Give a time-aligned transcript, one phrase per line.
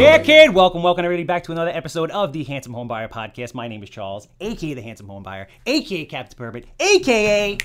[0.00, 0.54] Yeah, kid.
[0.54, 3.52] Welcome, welcome everybody back to another episode of the Handsome Home Buyer Podcast.
[3.52, 7.58] My name is Charles, aka the Handsome Home Buyer, aka Captain Permit, aka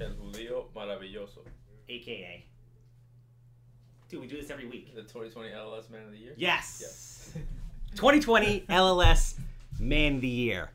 [0.00, 1.40] El judío maravilloso.
[1.90, 2.46] aka.
[4.08, 4.94] Dude, we do this every week.
[4.94, 6.32] The 2020 LLS Man of the Year.
[6.38, 7.34] Yes.
[7.96, 9.34] 2020 LLS
[9.78, 10.70] Man of the Year.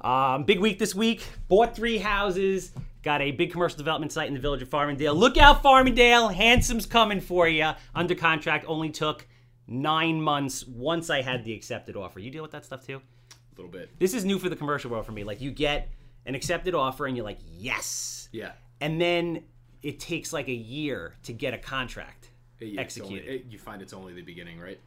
[0.00, 1.22] Um, big week this week.
[1.48, 2.72] Bought three houses.
[3.02, 5.14] Got a big commercial development site in the village of Farmingdale.
[5.14, 6.32] Look out, Farmingdale.
[6.32, 7.72] Handsome's coming for you.
[7.94, 9.26] Under contract only took
[9.66, 12.18] nine months once I had the accepted offer.
[12.20, 12.96] You deal with that stuff too?
[13.30, 13.90] A little bit.
[13.98, 15.24] This is new for the commercial world for me.
[15.24, 15.88] Like, you get
[16.26, 18.28] an accepted offer and you're like, yes.
[18.32, 18.52] Yeah.
[18.80, 19.44] And then
[19.82, 22.30] it takes like a year to get a contract
[22.60, 23.28] Yeah, it's only- executed.
[23.28, 24.78] it- you find it's only the beginning, right?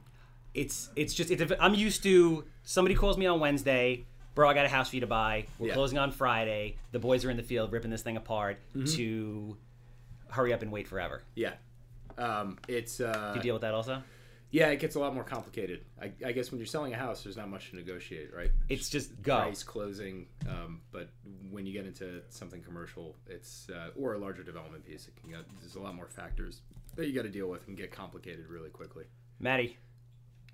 [0.54, 4.48] it's it's just it's, I'm used to somebody calls me on Wednesday, bro.
[4.50, 5.48] I got a house for you to buy.
[5.60, 5.74] We're Yeah.
[5.74, 6.78] closing on Friday.
[6.94, 8.58] The boys are in the field ripping this thing apart.
[8.74, 8.86] Mm-hmm.
[8.96, 9.58] To
[10.30, 11.24] hurry up and wait forever.
[11.36, 11.56] Yeah.
[12.18, 14.02] Um, it's uh, You deal with that also?
[14.56, 15.84] Yeah, it gets a lot more complicated.
[16.02, 18.52] I, I guess when you're selling a house, there's not much to negotiate, right?
[18.70, 19.36] It's just go.
[19.36, 21.10] Price, closing, um, but
[21.52, 25.30] when you get into something commercial, it's uh, or a larger development piece, it can
[25.30, 26.62] get, there's a lot more factors
[26.96, 29.04] that you got to deal with and get complicated really quickly.
[29.40, 29.78] Maddie,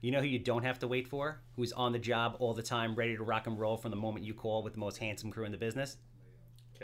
[0.02, 1.40] you know who you don't have to wait for?
[1.56, 4.26] Who's on the job all the time, ready to rock and roll from the moment
[4.26, 5.98] you call with the most handsome crew in the business?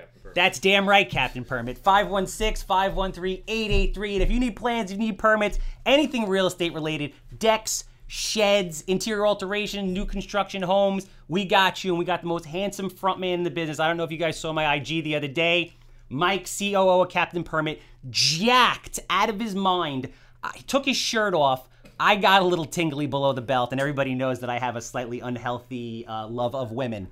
[0.05, 0.35] Perfect.
[0.35, 1.77] That's damn right, Captain Permit.
[1.77, 4.13] 516 513 883.
[4.13, 8.81] And if you need plans, if you need permits, anything real estate related, decks, sheds,
[8.81, 11.91] interior alteration, new construction homes, we got you.
[11.91, 13.79] And we got the most handsome front man in the business.
[13.79, 15.73] I don't know if you guys saw my IG the other day.
[16.09, 20.09] Mike, COO of Captain Permit, jacked out of his mind.
[20.43, 21.67] I took his shirt off.
[21.99, 24.81] I got a little tingly below the belt, and everybody knows that I have a
[24.81, 27.09] slightly unhealthy uh, love of women.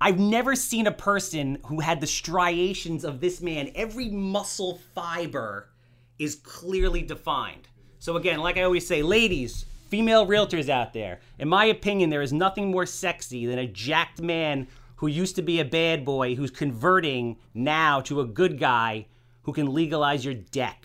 [0.00, 3.70] I've never seen a person who had the striations of this man.
[3.74, 5.70] Every muscle fiber
[6.18, 7.68] is clearly defined.
[7.98, 12.22] So, again, like I always say, ladies, female realtors out there, in my opinion, there
[12.22, 14.66] is nothing more sexy than a jacked man
[14.96, 19.06] who used to be a bad boy who's converting now to a good guy
[19.42, 20.84] who can legalize your deck.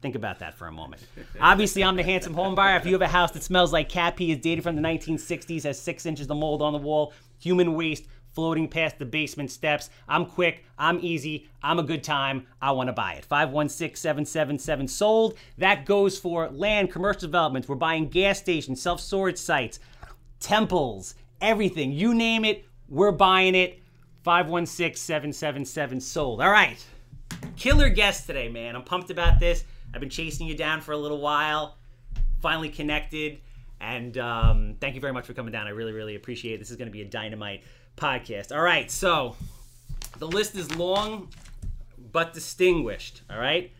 [0.00, 1.06] Think about that for a moment.
[1.40, 2.76] Obviously, I'm the handsome home buyer.
[2.76, 5.62] If you have a house that smells like cat pee, is dated from the 1960s,
[5.62, 9.90] has six inches of mold on the wall, human waste floating past the basement steps,
[10.08, 13.24] I'm quick, I'm easy, I'm a good time, I want to buy it.
[13.24, 15.38] 516 777 sold.
[15.58, 17.68] That goes for land, commercial developments.
[17.68, 19.78] We're buying gas stations, self storage sites,
[20.40, 21.92] temples, everything.
[21.92, 23.80] You name it, we're buying it.
[24.24, 26.40] 516 777 sold.
[26.40, 26.84] All right
[27.56, 28.76] killer guest today, man.
[28.76, 29.64] I'm pumped about this.
[29.92, 31.76] I've been chasing you down for a little while.
[32.40, 33.40] Finally connected,
[33.84, 35.66] and um, thank you very much for coming down.
[35.66, 36.58] I really, really appreciate it.
[36.58, 37.62] This is going to be a dynamite
[37.96, 38.54] podcast.
[38.54, 39.36] All right, so
[40.18, 41.28] the list is long
[42.12, 43.22] but distinguished.
[43.30, 43.72] All right.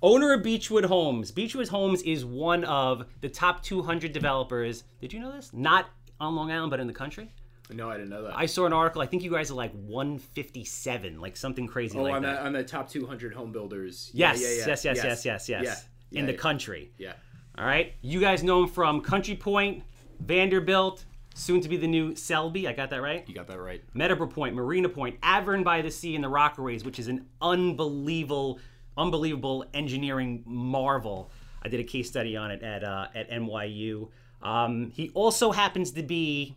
[0.00, 1.32] Owner of Beechwood Homes.
[1.32, 4.84] Beechwood Homes is one of the top 200 developers.
[5.00, 5.52] Did you know this?
[5.52, 5.86] Not
[6.20, 7.32] on Long Island, but in the country.
[7.70, 8.36] No, I didn't know that.
[8.36, 9.02] I saw an article.
[9.02, 12.36] I think you guys are like 157, like something crazy oh, like on that.
[12.36, 14.10] the on the top 200 home builders.
[14.14, 14.66] Yes, Yeah, yeah, yeah.
[14.66, 16.92] yes, yes, yes, yes, yes, Yeah, In the country.
[16.96, 17.12] Yeah.
[17.58, 17.92] All right.
[18.02, 19.82] You guys know him from Country Point,
[20.20, 21.04] Vanderbilt,
[21.34, 22.68] soon to be the new Selby.
[22.68, 23.24] I got that right?
[23.26, 23.82] You got that right.
[23.94, 28.60] Meadowbrook Point, Marina Point, Arverne by the Sea, and the Rockaways, which is an unbelievable,
[28.96, 31.32] unbelievable engineering marvel.
[31.60, 34.08] I did a case study on it at uh, at NYU.
[34.40, 36.54] Um, he also happens to be,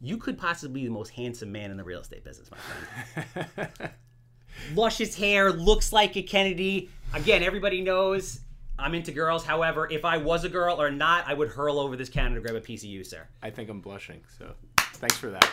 [0.00, 3.68] you could possibly be the most handsome man in the real estate business, my friend.
[4.74, 6.88] Luscious hair, looks like a Kennedy.
[7.12, 8.40] Again, everybody knows
[8.80, 9.44] I'm into girls.
[9.44, 12.40] However, if I was a girl or not, I would hurl over this counter to
[12.40, 13.26] grab a piece of you, sir.
[13.42, 14.22] I think I'm blushing.
[14.38, 14.52] So,
[14.94, 15.48] thanks for that.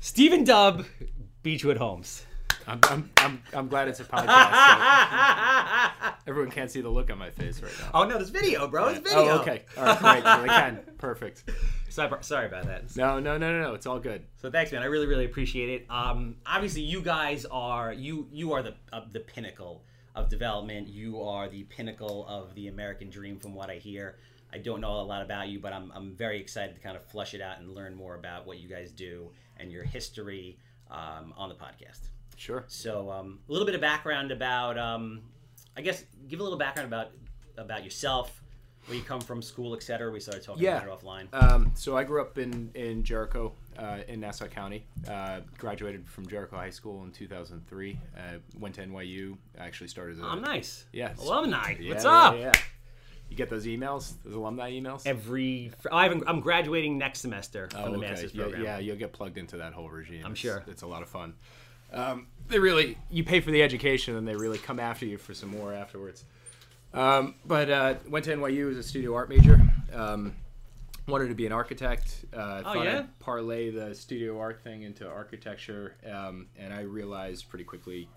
[0.00, 0.86] Steven Dubb,
[1.42, 2.24] Beechwood Homes.
[2.66, 4.26] I'm, I'm, I'm, I'm glad it's a podcast.
[4.26, 7.90] so everyone can't see the look on my face right now.
[7.94, 8.88] Oh no, there's video, bro.
[8.88, 9.18] It's video.
[9.18, 9.62] Oh, okay.
[9.76, 10.42] All right, great.
[10.42, 10.80] They can.
[10.98, 11.44] Perfect.
[11.88, 12.96] Sorry, sorry about that.
[12.96, 13.74] No, no, no, no, no.
[13.74, 14.24] It's all good.
[14.36, 14.82] So thanks, man.
[14.82, 15.86] I really, really appreciate it.
[15.90, 20.88] Um, obviously, you guys are you you are the uh, the pinnacle of development.
[20.88, 24.18] You are the pinnacle of the American dream, from what I hear.
[24.52, 27.02] I don't know a lot about you, but I'm I'm very excited to kind of
[27.04, 30.58] flush it out and learn more about what you guys do and your history
[30.90, 32.00] um, on the podcast.
[32.36, 32.64] Sure.
[32.66, 35.22] So um, a little bit of background about, um,
[35.76, 37.12] I guess, give a little background about
[37.56, 38.42] about yourself,
[38.86, 40.10] where you come from, school, etc.
[40.10, 40.82] We started talking Yeah.
[40.82, 41.28] about it offline.
[41.34, 44.84] Um, so I grew up in in Jericho, uh, in Nassau County.
[45.08, 47.98] Uh, graduated from Jericho High School in 2003.
[48.16, 48.20] Uh,
[48.58, 49.36] went to NYU.
[49.58, 50.16] I actually started.
[50.16, 50.84] As a, I'm nice.
[50.92, 51.12] Yeah.
[51.20, 51.76] Alumni.
[51.80, 52.36] Yeah, What's yeah, up?
[52.38, 52.52] Yeah.
[53.30, 55.06] You get those emails, those alumni emails.
[55.06, 58.08] Every I haven't, I'm graduating next semester from Oh, the okay.
[58.10, 58.62] master's Yeah, program.
[58.62, 60.20] yeah, you'll get plugged into that whole regime.
[60.26, 60.62] I'm It's- sure.
[60.66, 61.32] it's a lot of fun.
[61.94, 65.32] Um, they really, you pay for the education, and they really come after you for
[65.32, 66.24] some more afterwards.
[66.92, 69.60] Um, but uh, went to NYU as a studio art major.
[69.94, 70.34] Um,
[71.06, 72.24] wanted to be an architect.
[72.32, 72.98] Uh, Oh, thought yeah?
[73.00, 78.08] I'd parlay the studio art thing into architecture, um, and I realized pretty quickly,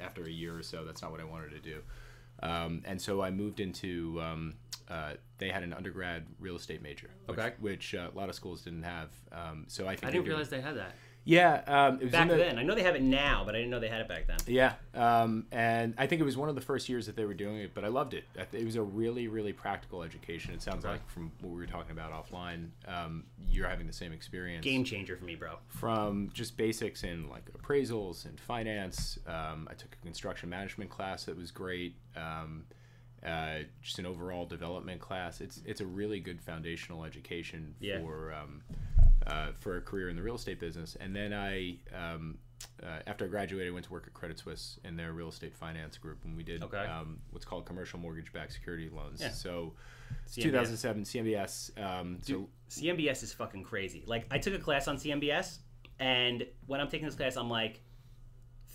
[0.00, 1.80] after a year or so, that's not what I wanted to do.
[2.42, 4.20] Um, and so I moved into.
[4.22, 4.54] Um,
[4.88, 7.52] uh, they had an undergrad real estate major, which, Okay.
[7.60, 9.10] which uh, a lot of schools didn't have.
[9.30, 10.94] Um, so I think I didn't realize they had that
[11.28, 12.58] Yeah, um, it was back in the, then.
[12.58, 14.38] I know they have it now, but I didn't know they had it back then.
[14.46, 17.34] yeah, um, and I think it was one of the first years that they were
[17.34, 18.24] doing it, but I loved it.
[18.50, 20.54] It was a really, really practical education.
[20.54, 20.92] It sounds Okay.
[20.92, 24.64] like from what we were talking about offline, um, you're having the same experience.
[24.64, 25.58] Game changer for me, bro.
[25.68, 29.18] from just basics in like appraisals and finance.
[29.26, 31.94] Um, I took a construction management class that was great.
[32.16, 32.64] Um,
[33.22, 35.42] uh, just an overall development class.
[35.42, 37.98] It's it's a really good foundational education Yeah.
[38.00, 38.62] for um,
[39.28, 40.96] uh, for a career in the real estate business.
[41.00, 42.38] And then I, um,
[42.82, 45.96] uh, after I graduated, went to work at Credit Suisse in their real estate finance
[45.98, 46.78] group, and we did Okay.
[46.78, 49.20] um, what's called commercial mortgage-backed security loans.
[49.20, 49.30] Yeah.
[49.30, 49.74] So,
[50.26, 50.42] CMBS.
[50.42, 51.82] 2007 CMBS.
[51.82, 54.02] Um, so CMBS is fucking crazy.
[54.06, 55.58] Like, I took a class on CMBS,
[56.00, 57.80] and when I'm taking this class, I'm like,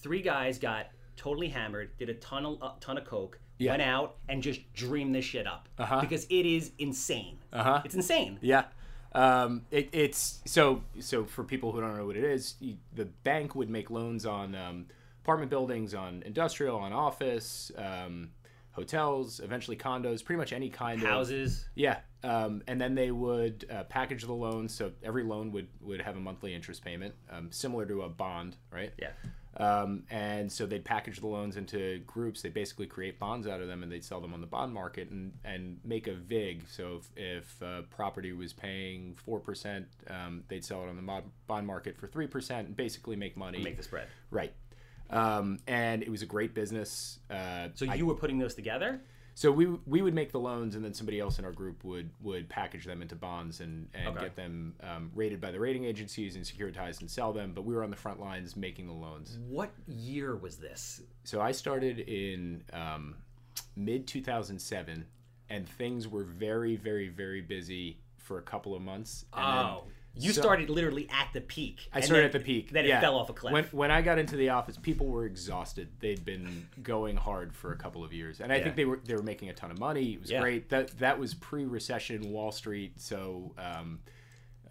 [0.02, 3.72] three guys got totally hammered, did a ton of a ton of coke, Yeah.
[3.72, 6.02] went out and just dreamed this shit up Uh-huh.
[6.02, 7.38] because it is insane.
[7.52, 7.82] Uh-huh.
[7.86, 8.40] It's insane.
[8.42, 8.66] Yeah.
[9.16, 13.06] Um, it, it's so so for people who don't know what it is, you, the
[13.06, 14.88] bank would make loans on um,
[15.24, 18.32] apartment buildings, on industrial, on office, um,
[18.72, 21.66] hotels, eventually condos, pretty much any kind of Houses.
[21.76, 22.00] yeah.
[22.24, 26.16] Um, and then they would uh, package the loans, so every loan would would have
[26.16, 28.94] a monthly interest payment, um, similar to a bond, right?
[28.98, 29.10] Yeah.
[29.58, 32.42] Um, and so they'd package the loans into groups.
[32.42, 35.10] They basically create bonds out of them, and they'd sell them on the bond market
[35.12, 36.64] and, and make a vig.
[36.68, 41.02] So if, if uh, property was paying four percent, um, they'd sell it on the
[41.04, 43.60] mod- bond market for three percent, and basically make money.
[43.62, 44.08] Make the spread.
[44.32, 44.54] right.
[45.10, 47.20] Um, and it was a great business.
[47.30, 49.02] Uh, So I- you were putting those together?
[49.36, 52.10] So we we would make the loans, and then somebody else in our group would
[52.22, 54.22] would package them into bonds and and Okay.
[54.26, 57.52] get them um, rated by the rating agencies and securitized and sell them.
[57.54, 59.40] But we were on the front lines making the loans.
[59.48, 61.02] What year was this?
[61.24, 63.16] So I started in um,
[63.76, 65.06] mid 2007,
[65.50, 69.26] and things were very, very, very busy for a couple of months.
[69.34, 69.84] And then- Oh,
[70.16, 71.88] you so- started literally at the peak.
[71.94, 72.72] I started then- at the peak.
[72.72, 72.98] Then yeah.
[72.98, 73.54] it fell off a cliff.
[73.54, 75.90] When, when I got into the office, people were exhausted.
[76.00, 78.64] They'd been going hard for a couple of years, and I Yeah.
[78.64, 80.14] think they were they were making a ton of money.
[80.14, 80.42] It was Yeah.
[80.42, 80.70] great.
[80.70, 83.54] That that was pre-recession Wall Street, so.
[83.58, 84.00] Um,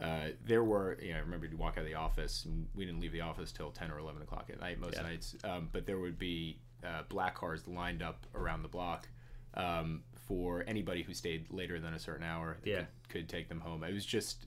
[0.00, 2.84] uh, there were, you know, I remember you'd walk out of the office, and we
[2.84, 5.36] didn't leave the office till ten or eleven o'clock at night most nights.
[5.44, 9.06] Um, but there would be uh, black cars lined up around the block
[9.54, 12.56] um, for anybody who stayed later than a certain hour.
[12.64, 12.78] Yeah.
[12.78, 13.84] could, could take them home.
[13.84, 14.46] It was just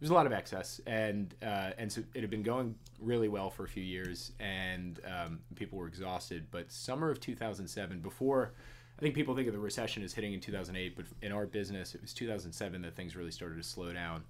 [0.00, 3.28] there was a lot of excess, and uh, and so it had been going really
[3.28, 6.46] well for a few years, and um, people were exhausted.
[6.52, 8.52] But summer of 2007, before
[8.98, 11.94] I think people think of the recession as hitting in 2008, but in our business,
[11.96, 14.22] it was 2007 that things really started to slow down.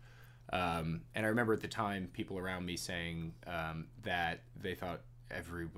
[0.53, 5.01] Um, and I remember at the time, people around me saying um, that they thought
[5.31, 5.69] every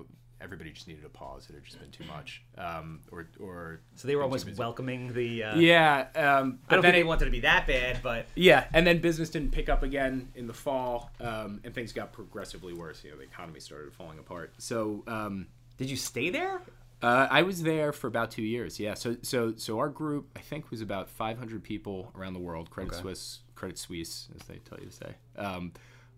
[0.41, 1.47] everybody just needed a pause.
[1.49, 5.43] It had just been too much, um, or or so they were almost welcoming the.
[5.43, 8.65] Uh, Yeah, um, I don't think they it, wanted to be that bad, but yeah,
[8.73, 12.73] and then business didn't pick up again in the fall, um, and things got progressively
[12.73, 13.03] worse.
[13.03, 14.53] You know, the economy started falling apart.
[14.57, 15.47] So um,
[15.77, 16.61] did you stay there?
[17.03, 18.79] uh, I was there for about two years.
[18.79, 18.93] Yeah.
[18.95, 22.69] So so so our group, I think, was about 500 people around the world.
[22.69, 23.01] Credit Okay.
[23.01, 25.71] Suisse, Credit Suisse, as they tell you to say, um,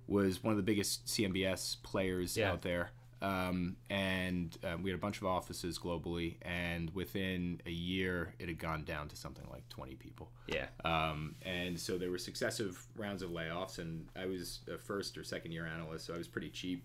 [0.08, 2.52] was one of the biggest CMBS players Yeah.
[2.52, 2.92] out there.
[3.24, 8.50] Um, and um, we had a bunch of offices globally, and within a year, it
[8.50, 10.30] had gone down to something like 20 people.
[10.48, 10.66] Yeah.
[10.84, 15.24] Um, and so there were successive rounds of layoffs, and I was a first or
[15.24, 16.84] second year analyst, so I was pretty cheap.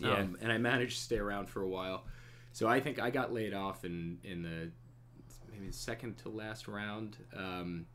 [0.00, 0.14] Yeah.
[0.14, 2.04] Um, and I managed to stay around for a while.
[2.52, 4.70] So I think I got laid off in in the
[5.52, 7.16] maybe the second to last round.
[7.36, 7.86] Um,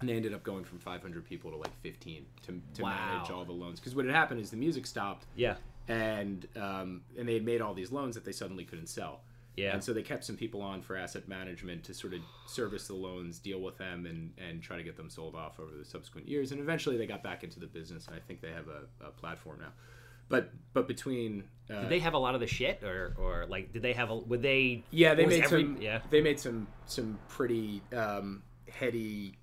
[0.00, 2.90] and they ended up going from 500 people to like 15 to, to Wow.
[2.90, 3.78] manage all the loans.
[3.78, 5.54] Because what had happened is the music stopped, Yeah.
[5.88, 9.20] And um, and they had made all these loans that they suddenly couldn't sell.
[9.56, 9.72] Yeah.
[9.72, 12.94] And so they kept some people on for asset management to sort of service the
[12.94, 16.28] loans, deal with them, and, and try to get them sold off over the subsequent
[16.28, 16.50] years.
[16.50, 19.10] And eventually they got back into the business, and I think they have a, a
[19.10, 19.72] platform now.
[20.28, 23.72] But but between uh, Did they have a lot of the shit, or or like
[23.72, 24.16] did they have a?
[24.16, 24.82] Would they?
[24.90, 26.00] yeah they made every- some yeah.
[26.10, 29.36] they made some some pretty um, heady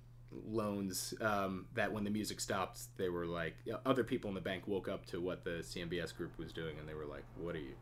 [0.48, 4.66] loans um, that when the music stopped they were like other people in the bank
[4.66, 7.60] woke up to what the CMBS group was doing and they were like what are
[7.60, 7.74] you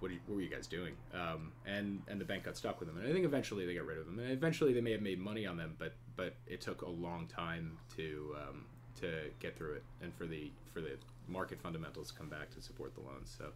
[0.00, 0.94] what, are you, what were you guys doing?
[1.14, 3.86] Um, and and the bank got stuck with them, and I think eventually they got
[3.86, 6.60] rid of them, and eventually they may have made money on them, but but it
[6.60, 8.64] took a long time to um,
[9.00, 10.96] to get through it, and for the for the
[11.28, 13.34] market fundamentals to come back to support the loans.
[13.38, 13.52] So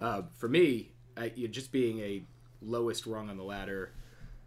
[0.00, 2.22] uh, for me, I, just being a
[2.62, 3.92] lowest rung on the ladder,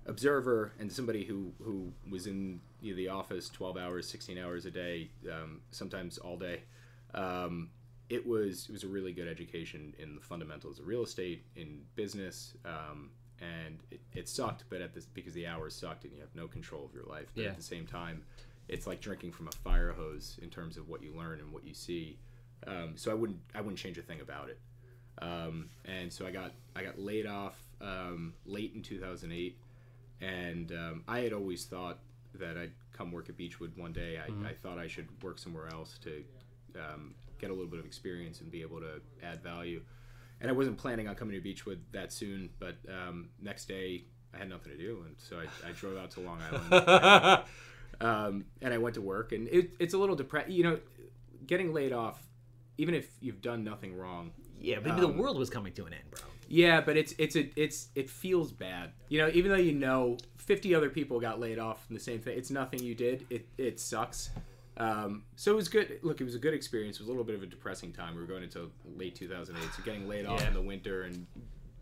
[0.08, 4.66] observer and somebody who who was in you know, the office 12 hours 16 hours
[4.66, 6.62] a day um, sometimes all day.
[7.14, 7.70] Um,
[8.10, 11.82] it was it was a really good education in the fundamentals of real estate in
[11.96, 13.10] business um,
[13.42, 16.48] and it, it sucked but at this because the hours sucked and you have no
[16.48, 17.50] control of your life but Yeah.
[17.50, 18.22] at the same time
[18.68, 21.66] it's like drinking from a fire hose in terms of what you learn and what
[21.66, 22.18] you see.
[22.68, 24.60] Um, so I wouldn't I wouldn't change a thing about it.
[25.22, 29.58] Um, and so I got I got laid off um, late in 2008
[30.22, 32.00] and um, I had always thought
[32.40, 34.18] that I'd come work at Beechwood one day.
[34.18, 36.24] I, I thought I should work somewhere else to
[36.76, 39.82] um, get a little bit of experience and be able to add value.
[40.42, 44.38] And I wasn't planning on coming to Beechwood that soon, but um, next day I
[44.38, 47.44] had nothing to do, and so I, I drove out to Long Island.
[48.02, 50.52] and, um, and I went to work, and it, it's a little depressing.
[50.52, 50.80] You know,
[51.48, 52.22] getting laid off,
[52.78, 54.32] even if you've done nothing wrong,
[54.62, 56.22] Yeah, maybe the world was coming to an end, bro.
[56.48, 58.92] yeah, but it's it's a it's it feels bad.
[59.10, 62.20] You know, even though you know 50 other people got laid off from the same
[62.20, 63.26] thing, it's nothing you did.
[63.30, 64.30] It it sucks.
[64.78, 66.00] Um, so it was good.
[66.04, 66.98] Look, it was a good experience.
[66.98, 68.14] It was a little bit of a depressing time.
[68.16, 70.50] We were going into late 2008, so getting laid off Yeah.
[70.50, 71.26] in the winter and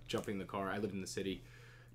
[0.08, 0.70] jumping the car.
[0.70, 1.42] I lived in the city,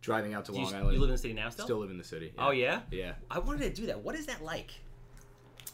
[0.01, 0.95] driving out to Do Long you Island.
[0.95, 1.65] You live in the city now still?
[1.67, 2.33] Still live in the city.
[2.39, 2.81] Oh yeah.
[2.91, 3.13] Yeah.
[3.31, 4.01] I wanted to do that.
[4.03, 4.73] What is that like?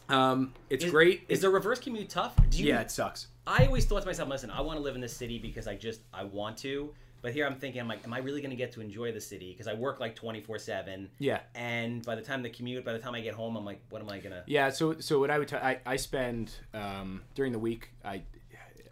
[0.09, 1.23] Um, it's Is, great.
[1.29, 2.35] Is the reverse commute tough?
[2.49, 3.27] Do you, yeah, it sucks.
[3.47, 5.75] I always thought to myself, listen, I want to live in the city because I
[5.75, 6.93] just I want to.
[7.21, 9.19] But here I'm thinking, I'm like, am I really going to get to enjoy the
[9.19, 9.51] city?
[9.51, 11.09] Because I work like 24 seven.
[11.17, 11.39] Yeah.
[11.55, 14.01] And by the time the commute, by the time I get home, I'm like, what
[14.01, 14.43] am I gonna?
[14.45, 18.21] Yeah, so so what I would tell I, I spend um, during the week I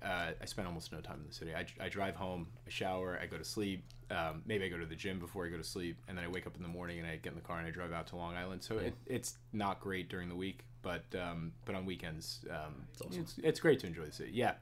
[0.04, 1.54] uh, I spend almost no time in the city.
[1.56, 3.86] I, I drive home, I shower, I go to sleep.
[4.12, 6.28] Um, maybe I go to the gym before I go to sleep, and then I
[6.28, 8.08] wake up in the morning and I get in the car and I drive out
[8.08, 8.64] to Long Island.
[8.64, 13.36] So it, it's not great during the week, but um, but on weekends um, it's,
[13.44, 14.32] it's great to enjoy the city.
[14.34, 14.54] Yeah,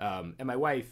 [0.00, 0.88] um, and my wife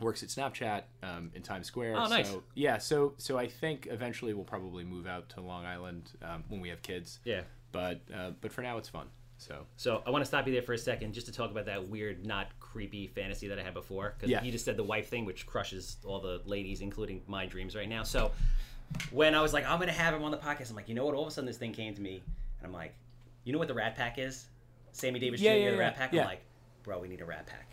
[0.00, 1.96] works at Snapchat um, in Times Square.
[1.96, 2.28] Oh, nice.
[2.28, 6.44] So, yeah, so so I think eventually we'll probably move out to Long Island um,
[6.48, 7.40] when we have kids Yeah.
[7.72, 9.06] but uh, but for now it's fun.
[9.38, 11.66] So So I want to stop you there for a second, just to talk about
[11.66, 14.14] that weird, not creepy fantasy that I had before.
[14.16, 14.42] Because Yeah.
[14.42, 17.88] you just said the wife thing, which crushes all the ladies, including my dreams right
[17.88, 18.02] now.
[18.02, 18.32] So
[19.10, 21.04] when I was like, I'm gonna have him on the podcast, I'm like, you know
[21.04, 21.14] what?
[21.14, 22.22] All of a sudden, this thing came to me,
[22.58, 22.94] and I'm like,
[23.46, 24.46] you know what the Rat Pack is?
[24.92, 25.58] Sammy Davis Yeah, Jr.
[25.58, 26.12] yeah, the Rat Pack.
[26.12, 26.22] yeah.
[26.22, 26.42] I'm like,
[26.82, 27.70] bro, we need a Rat Pack.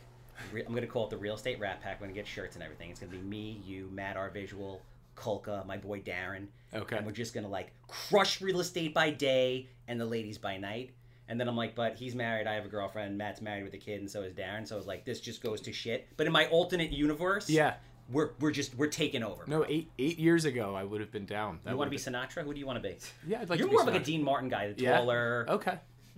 [0.68, 2.00] I'm gonna call it the Real Estate Rat Pack.
[2.00, 2.90] We're gonna get shirts and everything.
[2.90, 4.82] It's gonna be me, you, Matt, our visual,
[5.16, 6.48] Kulka, my boy Darren.
[6.74, 6.98] Okay.
[6.98, 10.92] And we're just gonna like crush real estate by day and the ladies by night.
[11.30, 12.48] And then I'm like, but he's married.
[12.48, 13.18] I have a girlfriend.
[13.18, 14.68] Matt's married with a kid, and so is Darren.
[14.68, 16.08] So it's like this just goes to shit.
[16.18, 17.76] But in my alternate universe, yeah,
[18.12, 19.44] we're we're just we're taking over.
[19.48, 21.60] no, eight eight years ago I would have been down.
[21.64, 22.44] That you want to be Sinatra?
[22.44, 22.96] Who do you want to be?
[23.28, 24.98] yeah, I'd like You're to be more of like a Dean Martin guy, the Yeah?
[24.98, 25.46] taller.
[25.50, 25.78] Okay,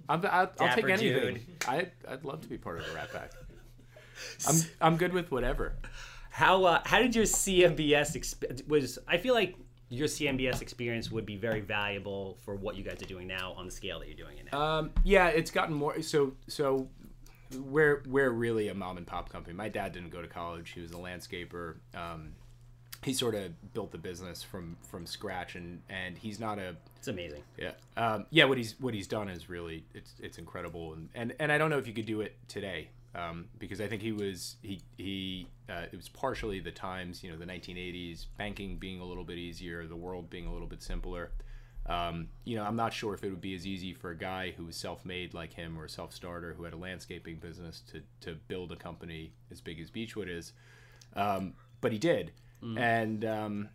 [0.10, 1.36] I'm, I'll, I'll take anything.
[1.36, 1.42] dude.
[1.68, 3.32] I I'd love to be part of the Rat Pack.
[4.48, 5.74] I'm I'm good with whatever.
[6.32, 9.00] How uh, how did your CMBS exp- was?
[9.08, 9.56] I feel like
[9.90, 13.66] your CMBS experience would be very valuable for what you guys are doing now on
[13.66, 14.60] the scale that you're doing it now.
[14.60, 16.02] Um, yeah, it's gotten more.
[16.02, 16.90] So so
[17.54, 19.56] we're we're really a mom and pop company.
[19.56, 20.72] My dad didn't go to college.
[20.72, 21.76] He was a landscaper.
[21.94, 22.34] Um,
[23.04, 27.08] he sort of built the business from from scratch, and and he's not a it's
[27.08, 27.44] amazing.
[27.58, 28.46] Yeah, um, yeah.
[28.46, 31.70] What he's what he's done is really it's it's incredible, and and, and I don't
[31.70, 35.48] know if you could do it today um, because I think he was he he
[35.70, 39.38] uh, it was partially the times you know the 1980s banking being a little bit
[39.38, 41.32] easier, the world being a little bit simpler.
[41.88, 44.54] Um, you know, I'm not sure if it would be as easy for a guy
[44.58, 48.36] who was self-made like him or a self-starter who had a landscaping business to to
[48.48, 50.54] build a company as big as Beechwood is,
[51.16, 52.32] um, but he did,
[52.78, 53.70] and um,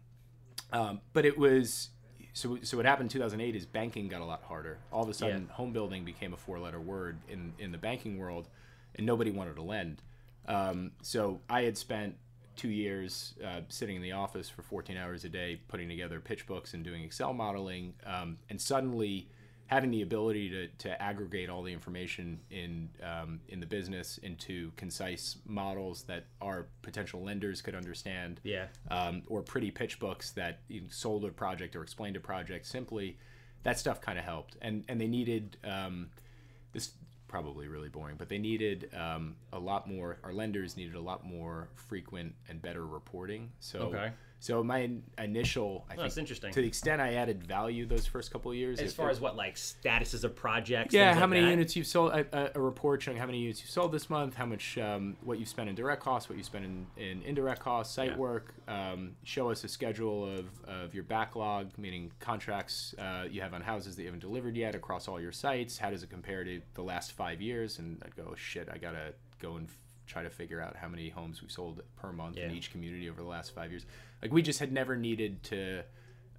[0.73, 1.91] um, but it was
[2.33, 2.59] so.
[2.63, 4.79] So what happened in 2008 is banking got a lot harder.
[4.93, 8.49] All of a sudden, home building became a four-letter word in in the banking world,
[8.97, 10.03] and nobody wanted to lend.
[10.49, 12.17] Um, so I had spent
[12.61, 16.47] two years uh, sitting in the office for 14 hours a day, putting together pitch
[16.47, 19.29] books and doing Excel modeling, um, and suddenly
[19.69, 24.71] having the ability to, to aggregate all the information in um, in the business into
[24.77, 28.67] concise models that our potential lenders could understand Yeah.
[28.91, 30.59] um, or pretty pitch books that
[30.91, 33.17] sold a project or explained a project simply.
[33.63, 36.11] That stuff kind of helped, and and they needed um,
[36.73, 36.91] this
[37.31, 40.19] probably really boring, but they needed um, a lot more.
[40.25, 43.53] Our lenders needed a lot more frequent and better reporting.
[43.61, 44.11] So Okay.
[44.43, 46.51] So my initial, I think, that's interesting.
[46.53, 49.21] To the extent I added value those first couple of years, As it- far as
[49.21, 50.95] what like statuses of projects.
[50.95, 51.51] yeah, how like many that?
[51.51, 52.13] units you've sold?
[52.13, 55.17] A, a- a report showing how many units you've sold this month, how much um,
[55.23, 58.17] what you spent in direct costs, what you spent in, in indirect costs, site Yeah.
[58.17, 58.55] work.
[58.67, 63.61] Um, show us a schedule of, of your backlog, meaning contracts uh, you have on
[63.61, 65.77] houses that you haven't delivered yet across all your sites.
[65.77, 67.79] How does it compare to the last five years?
[67.79, 70.89] And I'd go, oh, shit, I gotta go and f- try to figure out how
[70.89, 73.87] many homes we've sold per month in each community over the last five years.
[74.23, 75.83] Like we just had never needed to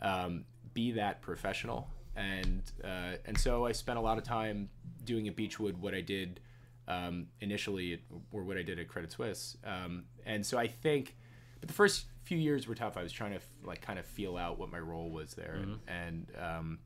[0.01, 4.69] um, be that professional, and uh, and so I spent a lot of time
[5.03, 6.39] doing at Beechwood what I did
[6.87, 7.99] um, initially, at,
[8.31, 11.15] or what I did at Credit Suisse, um, and so I think,
[11.59, 12.97] but the first few years were tough.
[12.97, 15.79] I was trying to like kind of feel out what my role was there, and
[15.87, 16.79] and, um,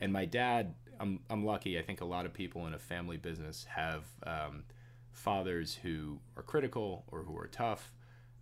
[0.00, 0.74] and my dad.
[1.00, 1.78] I'm I'm lucky.
[1.78, 4.64] I think a lot of people in a family business have um,
[5.12, 7.92] fathers who are critical or who are tough,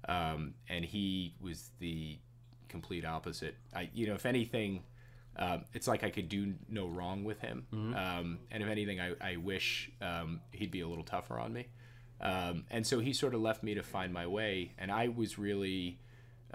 [0.08, 2.18] um, and he was the
[2.68, 3.56] complete opposite.
[3.75, 4.82] I you know if anything.
[5.38, 9.12] Um, it's like I could do no wrong with him, um, and if anything, I,
[9.20, 11.66] I wish um, he'd be a little tougher on me.
[12.22, 15.38] Um, and so he sort of left me to find my way, and I was
[15.38, 16.00] really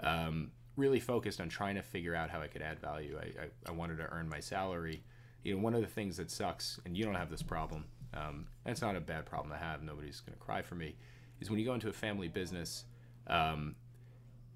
[0.00, 3.18] um, really focused on trying to figure out how I could add value.
[3.20, 5.04] I, I, I wanted to earn my salary.
[5.44, 8.46] You know, one of the things that sucks, and you don't have this problem, um,
[8.64, 10.96] and it's not a bad problem to have, nobody's going to cry for me,
[11.40, 12.84] is when you go into a family business,
[13.26, 13.74] um,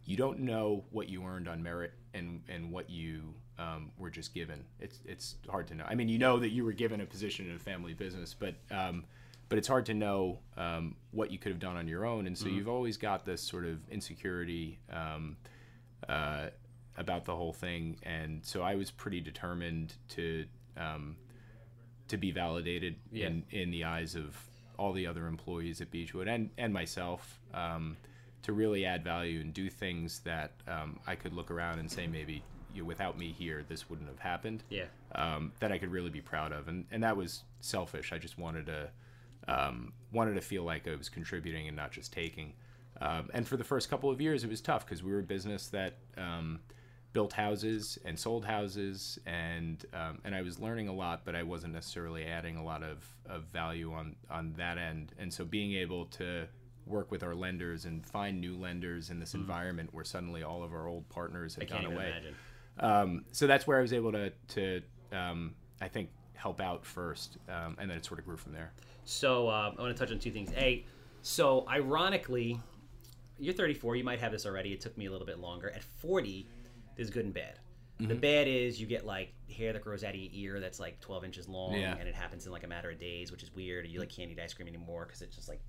[0.05, 4.35] you don't know what you earned on merit and, and what you um, were just
[4.35, 4.65] given.
[4.81, 5.85] It's, it's hard to know.
[5.89, 8.55] I mean, you know that you were given a position in a family business, but
[8.71, 9.05] um,
[9.49, 12.27] but it's hard to know um, what you could have done on your own.
[12.27, 15.37] And so you've always got this sort of insecurity um,
[16.09, 16.47] uh,
[16.97, 17.97] about the whole thing.
[18.03, 20.47] And so I was pretty determined to
[20.77, 21.17] um,
[22.09, 22.97] to be validated
[23.27, 24.37] in, in the eyes of
[24.79, 27.97] all the other employees at Beechwood and, and myself um,
[28.47, 32.07] to really add value and do things that um, I could look around and say
[32.07, 34.85] maybe you know, without me here this wouldn't have happened Yeah.
[35.17, 38.13] um, that I could really be proud of, and and that was selfish.
[38.13, 38.89] I just wanted to
[39.49, 42.53] um, wanted to feel like I was contributing and not just taking.
[43.01, 45.23] Um, and for the first couple of years, it was tough because we were a
[45.25, 46.61] business that um,
[47.13, 51.43] built houses and sold houses, and um, and I was learning a lot, but I
[51.43, 52.99] wasn't necessarily adding a lot of,
[53.29, 55.13] of value on on that end.
[55.19, 56.47] And so being able to
[56.87, 60.73] work with our lenders and find new lenders in this environment where suddenly all of
[60.73, 62.13] our old partners had gone away
[62.79, 67.39] um, so that's where I was able to to um, I think help out first,
[67.49, 68.73] um, and then it sort of grew from there.
[69.05, 70.51] So uh, I want to touch on two things.
[70.57, 70.85] A,
[71.23, 72.61] so ironically,
[73.39, 73.97] you're 34.
[73.97, 74.73] You might have this already.
[74.75, 75.71] It took me a little bit longer.
[75.71, 76.47] At 40,
[76.97, 77.59] there's good and bad.
[77.99, 78.17] The Mm-hmm.
[78.19, 81.25] bad is you get like hair that grows out of your ear that's like 12
[81.25, 81.97] inches long, Yeah.
[81.99, 83.87] and it happens in like a matter of days, which is weird.
[83.87, 85.61] You like can't eat ice cream anymore because it's just like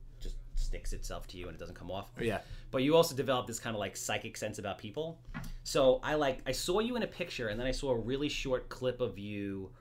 [0.67, 2.11] sticks itself to you and it doesn't come off.
[2.19, 2.39] Yeah.
[2.71, 5.19] But you also develop this kind of like psychic sense about people.
[5.63, 8.29] So I like I saw you in a picture, and then I saw a really
[8.29, 9.71] short clip of you,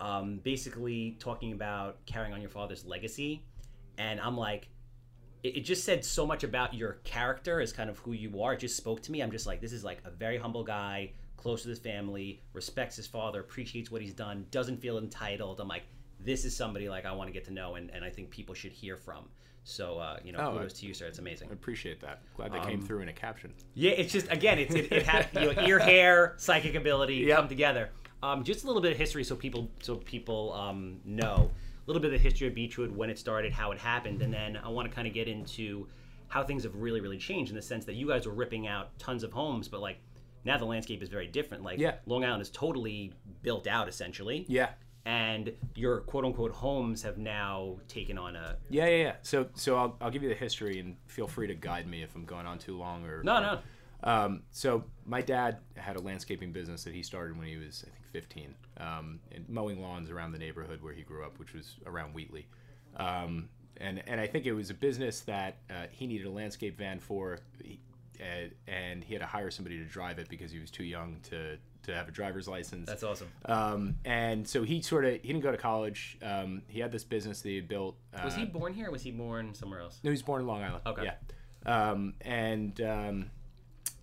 [0.00, 3.42] um, basically talking about carrying on your father's legacy,
[3.98, 4.68] and I'm like,
[5.42, 8.54] it, it just said so much about your character as kind of who you are.
[8.54, 9.20] It just spoke to me.
[9.22, 12.96] I'm just like, this is like a very humble guy, close to his family, respects
[12.96, 15.60] his father, appreciates what he's done, doesn't feel entitled.
[15.60, 15.84] I'm like,
[16.18, 18.54] this is somebody like I want to get to know, and, and I think people
[18.54, 19.28] should hear from.
[19.68, 21.06] So uh, you know, Oh, kudos to you, sir.
[21.06, 21.48] It's amazing.
[21.50, 22.20] I appreciate that.
[22.36, 23.52] Glad that came through in a caption.
[23.74, 27.36] Yeah, it's just again, it's, it, it had you know, ear, hair, psychic ability Yep.
[27.36, 27.90] come together.
[28.22, 32.00] Um, just a little bit of history, so people so people um, know a little
[32.00, 34.68] bit of the history of Beechwood, when it started, how it happened, and then I
[34.68, 35.88] want to kind of get into
[36.28, 38.96] how things have really, really changed in the sense that you guys were ripping out
[39.00, 39.98] tons of homes, but like
[40.44, 41.64] now the landscape is very different.
[41.64, 41.96] Like Yeah.
[42.06, 44.70] Long Island is totally built out essentially, Yeah.
[45.06, 49.12] And your quote unquote homes have now taken on a Yeah, yeah, yeah.
[49.22, 52.14] So, so I'll, I'll give you the history, and feel free to guide me if
[52.14, 53.06] I'm going on too long.
[53.06, 53.58] Or no, no.
[54.02, 57.90] Um, so my dad had a landscaping business that he started when he was, I
[57.90, 61.76] think, 15, um, and mowing lawns around the neighborhood where he grew up, which was
[61.86, 62.48] around Wheatley.
[62.96, 66.76] Um, and and I think it was a business that uh, he needed a landscape
[66.76, 67.78] van for, he,
[68.20, 71.18] uh, and he had to hire somebody to drive it because he was too young
[71.30, 72.86] to to have a driver's license.
[72.88, 73.28] That's awesome.
[73.46, 76.18] Um, and so he sort of he didn't go to college.
[76.22, 77.96] Um, he had this business that he built.
[78.14, 78.88] Uh, Was he born here?
[78.88, 79.98] or Was he born somewhere else?
[80.02, 80.82] no, he was born in Long Island.
[80.86, 81.04] Okay.
[81.04, 81.12] Yeah.
[81.90, 83.30] Um, and um,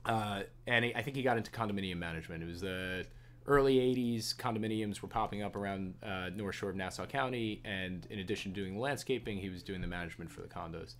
[0.05, 2.41] uh, and he, I think he got into condominium management.
[2.43, 3.05] It was the
[3.45, 4.35] early '80s.
[4.35, 8.61] Condominiums were popping up around uh, North Shore of Nassau County, and in addition to
[8.61, 10.95] doing landscaping, he was doing the management for the condos.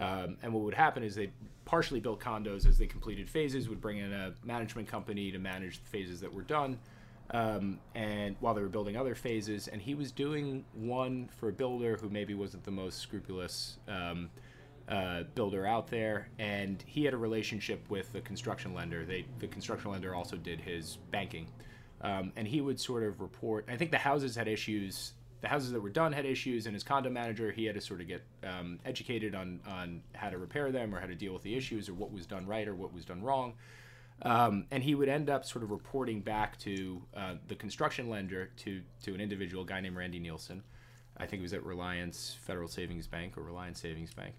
[0.00, 1.30] Um, and what would happen is they
[1.64, 5.80] partially built condos as they completed phases, would bring in a management company to manage
[5.80, 6.78] the phases that were done,
[7.30, 11.52] um, and while they were building other phases, and he was doing one for a
[11.52, 14.30] builder who maybe wasn't the most scrupulous um,
[14.88, 19.04] uh, builder out there, and he had a relationship with the construction lender.
[19.04, 21.48] They the construction lender also did his banking,
[22.00, 23.66] um, and he would sort of report.
[23.68, 25.12] I think the houses had issues.
[25.40, 28.00] The houses that were done had issues, and as condo manager, he had to sort
[28.00, 31.42] of get um, educated on on how to repair them or how to deal with
[31.42, 33.54] the issues or what was done right or what was done wrong.
[34.22, 38.50] Um, and he would end up sort of reporting back to uh, the construction lender
[38.58, 40.64] to to an individual guy named Randy Nielsen.
[41.16, 44.34] I think it was at Reliance Federal Savings Bank or Reliance Savings Bank.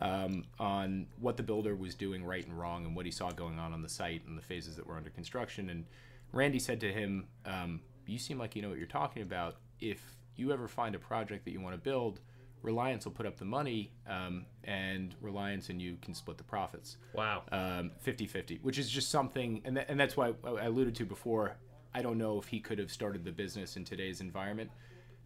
[0.00, 3.58] um, on what the builder was doing right and wrong and what he saw going
[3.58, 5.70] on on the site and the phases that were under construction.
[5.70, 5.86] And
[6.32, 9.56] Randy said to him, um, "You seem like you know what you're talking about.
[9.80, 12.20] If you ever find a project that you want to build."
[12.62, 16.96] Reliance will put up the money, um, and Reliance and you can split the profits
[17.14, 17.42] Wow.
[17.52, 21.56] um, 50-50 which is just something and, that, and that's why I alluded to before
[21.94, 24.70] i don't know if he could have started the business in today's environment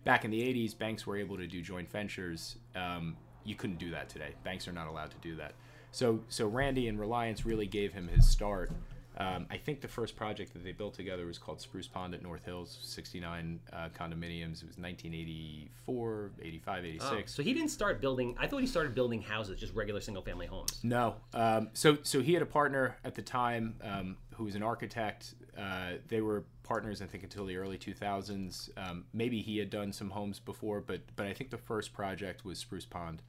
[0.04, 3.90] back in the 80s banks were able to do joint ventures um, you couldn't do
[3.90, 5.54] that today banks are not allowed to do that
[5.92, 8.70] so so randy and reliance really gave him his start
[9.18, 12.22] um, I think the first project that they built together was called Spruce Pond at
[12.22, 14.62] North Hills, 69 uh, condominiums.
[14.62, 17.10] It was 1984, 85, 86.
[17.10, 18.36] Oh, so he didn't start building.
[18.38, 20.78] I thought he started building houses, just regular single-family homes.
[20.82, 21.16] No.
[21.34, 25.34] Um, so so he had a partner at the time um, who was an architect.
[25.58, 28.70] Uh, they were partners, I think, until the early 2000s.
[28.78, 32.44] Um, maybe he had done some homes before, but but I think the first project
[32.44, 33.22] was Spruce Pond,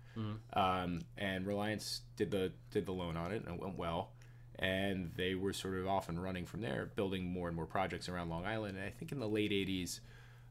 [0.54, 4.12] um, and Reliance did the did the loan on it, and it went well.
[4.60, 8.10] And they were sort of off and running from there, building more and more projects
[8.10, 8.78] around Long Island.
[8.78, 10.02] And I think in the late 80s,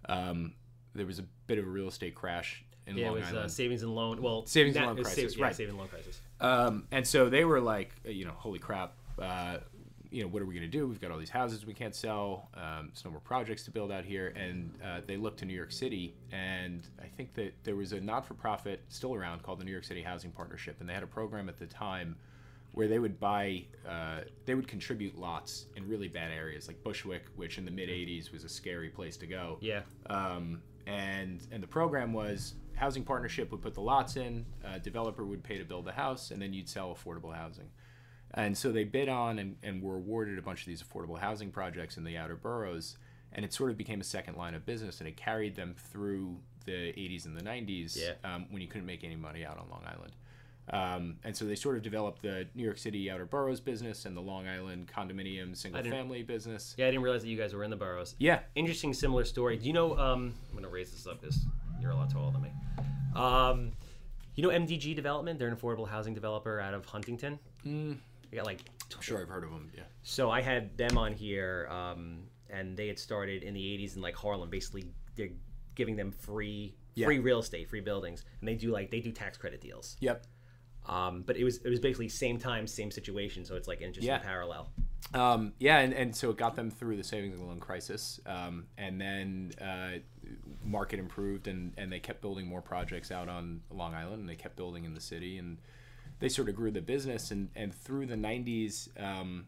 [0.08, 0.54] um,
[0.94, 3.04] there was a bit of a real estate crash in Long Island.
[3.04, 3.52] Yeah, Long it was uh, Island.
[3.52, 4.22] savings and loan.
[4.22, 5.54] Well, Savings and loan crisis, yeah, right.
[5.54, 6.20] saving and loan crisis.
[6.40, 9.58] Um, and so they were like, uh, you know, holy crap, uh,
[10.10, 10.88] you know, what are we going to do?
[10.88, 12.48] We've got all these houses we can't sell.
[12.54, 14.32] Um, there's no more projects to build out here.
[14.34, 16.14] And uh, they looked to New York City.
[16.32, 19.70] And I think that there was a not for profit still around called the New
[19.70, 20.76] York City Housing Partnership.
[20.80, 22.16] And they had a program at the time
[22.72, 27.24] where they would buy, uh, they would contribute lots in really bad areas like Bushwick,
[27.36, 29.58] which in the mid 80s was a scary place to go.
[29.60, 29.80] Yeah.
[30.08, 34.46] Um, and and the program was housing partnership would put the lots in,
[34.82, 37.68] developer would pay to build a house, and then you'd sell affordable housing.
[38.34, 41.50] And so they bid on and, and were awarded a bunch of these affordable housing
[41.50, 42.96] projects in the outer boroughs,
[43.32, 46.38] and it sort of became a second line of business, and it carried them through
[46.64, 48.12] the 80s and the 90s Yeah.
[48.24, 50.12] um, when you couldn't make any money out on Long Island.
[50.72, 54.16] Um, and so they sort of developed the New York City outer boroughs business and
[54.16, 56.74] the Long Island condominium single family business.
[56.78, 58.14] Yeah, I didn't realize that you guys were in the boroughs.
[58.18, 59.56] Yeah, Interesting, similar story.
[59.56, 59.98] Do you know?
[59.98, 61.44] Um, I'm gonna raise this up because
[61.80, 62.50] you're a lot taller than me.
[63.16, 63.72] Um,
[64.36, 65.38] you know MDG Development?
[65.38, 67.38] They're an affordable housing developer out of Huntington.
[67.66, 67.96] Mm.
[68.30, 68.60] They got like
[68.94, 69.70] I'm sure I've heard of them.
[69.76, 69.82] Yeah.
[70.02, 74.02] So I had them on here, um, and they had started in the '80s in
[74.02, 74.50] like Harlem.
[74.50, 74.84] Basically,
[75.16, 75.30] they're
[75.74, 77.06] giving them free Yeah.
[77.06, 79.96] free real estate, free buildings, and they do like they do tax credit deals.
[80.00, 80.26] Yep.
[80.90, 83.44] Um, but it was it was basically same time, same situation.
[83.44, 84.18] So it's like interesting Yeah.
[84.18, 84.68] parallel.
[85.14, 88.66] Um, yeah, and, and so it got them through the savings and loan crisis, um,
[88.76, 89.98] and then uh,
[90.64, 94.36] market improved, and, and they kept building more projects out on Long Island, and they
[94.36, 95.58] kept building in the city, and
[96.20, 99.46] they sort of grew the business, and, and through the '90s um,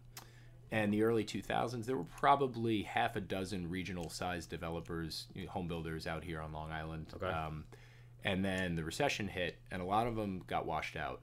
[0.73, 5.69] and the early 2000s, there were probably half a dozen regional-sized developers, you know, home
[5.69, 7.07] builders out here on Long Island.
[7.15, 7.27] Okay.
[7.27, 7.65] Um,
[8.25, 11.21] and then the recession hit, and a lot of them got washed out.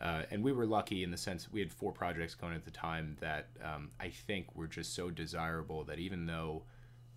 [0.00, 2.70] Uh, and we were lucky in the sense we had four projects going at the
[2.70, 6.62] time that um, I think were just so desirable that even though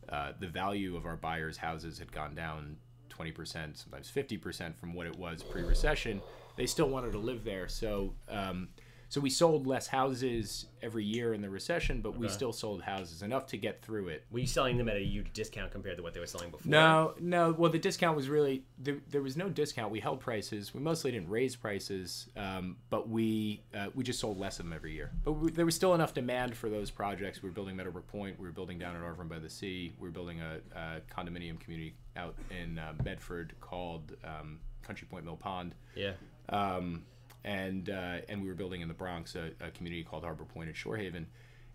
[0.09, 2.75] uh, the value of our buyers' houses had gone down
[3.09, 6.21] 20%, sometimes 50% from what it was pre recession,
[6.57, 7.67] they still wanted to live there.
[7.67, 8.69] So, um,
[9.13, 13.21] so we sold less houses every year in the recession, but we still sold houses
[13.21, 14.25] enough to get through it.
[14.31, 16.67] Were you selling them at a huge discount compared to what they were selling before?
[16.67, 17.51] No, no.
[17.55, 18.97] Well, the discount was really there.
[19.11, 19.91] There was no discount.
[19.91, 20.73] We held prices.
[20.73, 24.73] We mostly didn't raise prices, um, but we uh, we just sold less of them
[24.73, 25.11] every year.
[25.23, 27.43] But we, there was still enough demand for those projects.
[27.43, 28.39] We were building Meadowbrook Point.
[28.39, 29.93] We were building down at Arverne by the Sea.
[29.99, 35.23] We were building a, a condominium community out in uh, Bedford called um, Country Point
[35.23, 35.75] Mill Pond.
[35.95, 36.13] Yeah.
[36.49, 37.03] Um,
[37.43, 40.69] and uh, and we were building in the Bronx a, a community called Harbor Point
[40.69, 41.25] at Shorehaven,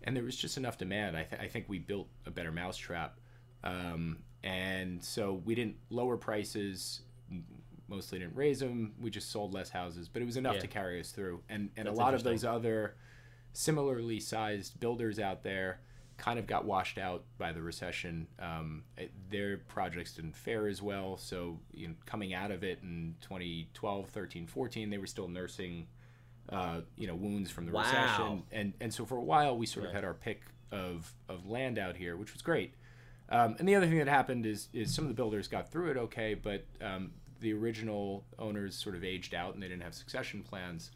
[0.03, 1.15] and there was just enough demand.
[1.15, 3.19] I, th- I think we built a better mousetrap,
[3.63, 7.01] um, and so we didn't lower prices,
[7.87, 8.93] mostly didn't raise them.
[8.99, 10.61] We just sold less houses, but it was enough Yeah.
[10.61, 11.41] to carry us through.
[11.49, 12.95] And and a lot of those other
[13.53, 15.81] similarly sized builders out there
[16.19, 18.27] kind of got washed out by the recession.
[18.39, 21.17] Um, it- their projects didn't fare as well.
[21.17, 25.87] So, you know, coming out of it in 2012, 13, 14, they were still nursing,
[26.49, 27.81] uh, you know, wounds from the Wow.
[27.83, 28.43] recession.
[28.51, 31.79] And, and so for a while, we sort of had our pick of, of land
[31.79, 32.73] out here, which was great.
[33.29, 35.91] Um, and the other thing that happened is, is some of the builders got through
[35.91, 39.93] it okay, but um, the original owners sort of aged out and they didn't have
[39.95, 40.91] succession plans.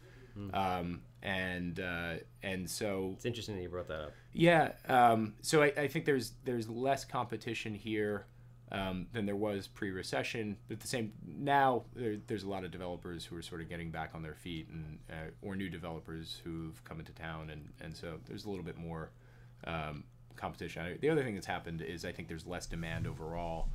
[0.52, 4.12] Um, and uh, and so It's interesting that you brought that up.
[4.32, 4.72] yeah.
[4.88, 8.26] Um, so I, I think there's there's less competition here
[8.70, 10.56] um, than there was pre-recession.
[10.68, 13.68] But at the same now there, there's a lot of developers who are sort of
[13.68, 17.70] getting back on their feet, and uh, or new developers who've come into town, and
[17.80, 19.10] and so there's a little bit more
[19.66, 20.04] um,
[20.36, 20.98] competition.
[21.00, 23.68] The other thing that's happened is I think there's less demand overall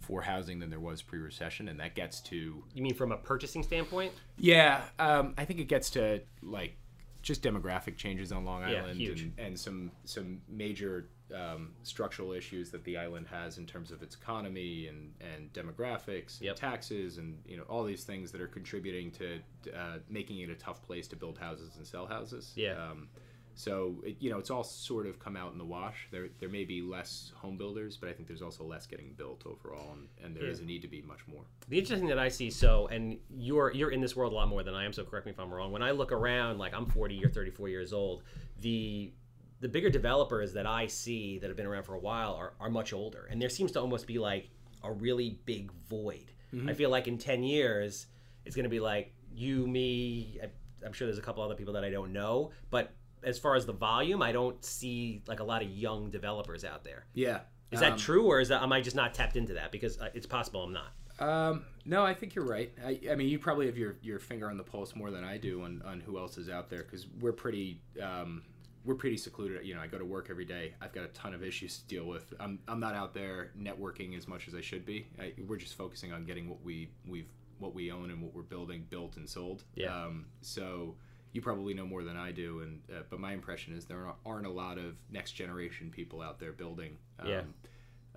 [0.00, 3.62] for housing than there was pre-recession, and that gets to You mean from a purchasing
[3.62, 4.12] standpoint?
[4.38, 4.82] yeah.
[4.98, 6.76] Um, I think it gets to like
[7.24, 9.22] just demographic changes on Long Yeah, Island huge.
[9.22, 14.02] and, and some some major um, structural issues that the island has in terms of
[14.02, 16.56] its economy and and demographics, Yep.
[16.56, 19.40] taxes, and you know all these things that are contributing to
[19.74, 22.52] uh, making it a tough place to build houses and sell houses.
[22.54, 22.72] Yeah.
[22.74, 23.08] Um,
[23.56, 26.08] so it, you know it's all sort of come out in the wash.
[26.10, 29.44] There there may be less home builders, but I think there's also less getting built
[29.46, 30.64] overall, and, and there is Yeah.
[30.64, 31.42] a need to be much more.
[31.68, 34.48] The interesting thing that I see, so, and you're you're in this world a lot
[34.48, 35.72] more than I am, so correct me if I'm wrong.
[35.72, 38.22] When I look around, like I'm 40, you're 34 years old,
[38.60, 39.12] the
[39.60, 42.68] the bigger developers that I see that have been around for a while are, are
[42.70, 44.50] much older, and there seems to almost be like
[44.82, 46.32] a really big void.
[46.52, 46.68] Mm-hmm.
[46.68, 48.06] I feel like in 10 years,
[48.44, 50.38] it's going to be like you, me.
[50.42, 50.48] I,
[50.84, 52.92] I'm sure there's a couple other people that I don't know, but
[53.24, 56.84] as far as the volume, I don't see like a lot of young developers out
[56.84, 57.06] there.
[57.14, 57.40] Yeah.
[57.70, 59.72] Is that true, or is that am I just not tapped into that?
[59.72, 60.92] Because uh, it's possible I'm not.
[61.18, 62.72] Um, no, I think you're right.
[62.84, 65.38] I, I mean, you probably have your, your finger on the pulse more than I
[65.38, 68.42] do on, on who else is out there because we're pretty um,
[68.84, 69.64] we're pretty secluded.
[69.66, 70.74] You know, I go to work every day.
[70.80, 72.32] I've got a ton of issues to deal with.
[72.38, 75.06] I'm, I'm not out there networking as much as I should be.
[75.18, 78.42] I, we're just focusing on getting what we we've what we own and what we're
[78.42, 79.64] building built and sold.
[79.74, 79.94] Yeah.
[79.94, 80.96] Um, so
[81.34, 84.46] you probably know more than I do, and uh, but my impression is there aren't
[84.46, 86.96] a lot of next generation people out there building.
[87.18, 87.42] Um, Yeah.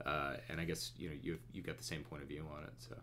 [0.05, 2.63] Uh, and I guess you know you've you got the same point of view on
[2.63, 2.73] it.
[2.77, 2.95] So.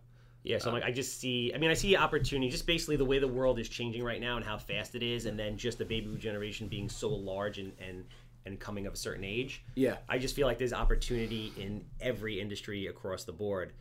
[0.44, 1.52] Yeah, so I'm like, I just see.
[1.54, 2.50] I mean, I see opportunity.
[2.50, 5.24] Just basically the way the world is changing right now and how fast it is,
[5.26, 8.04] and then just the baby boom generation being so large and and
[8.46, 9.64] and coming of a certain age.
[9.74, 9.96] Yeah.
[10.08, 13.72] I just feel like there's opportunity in every industry across the board,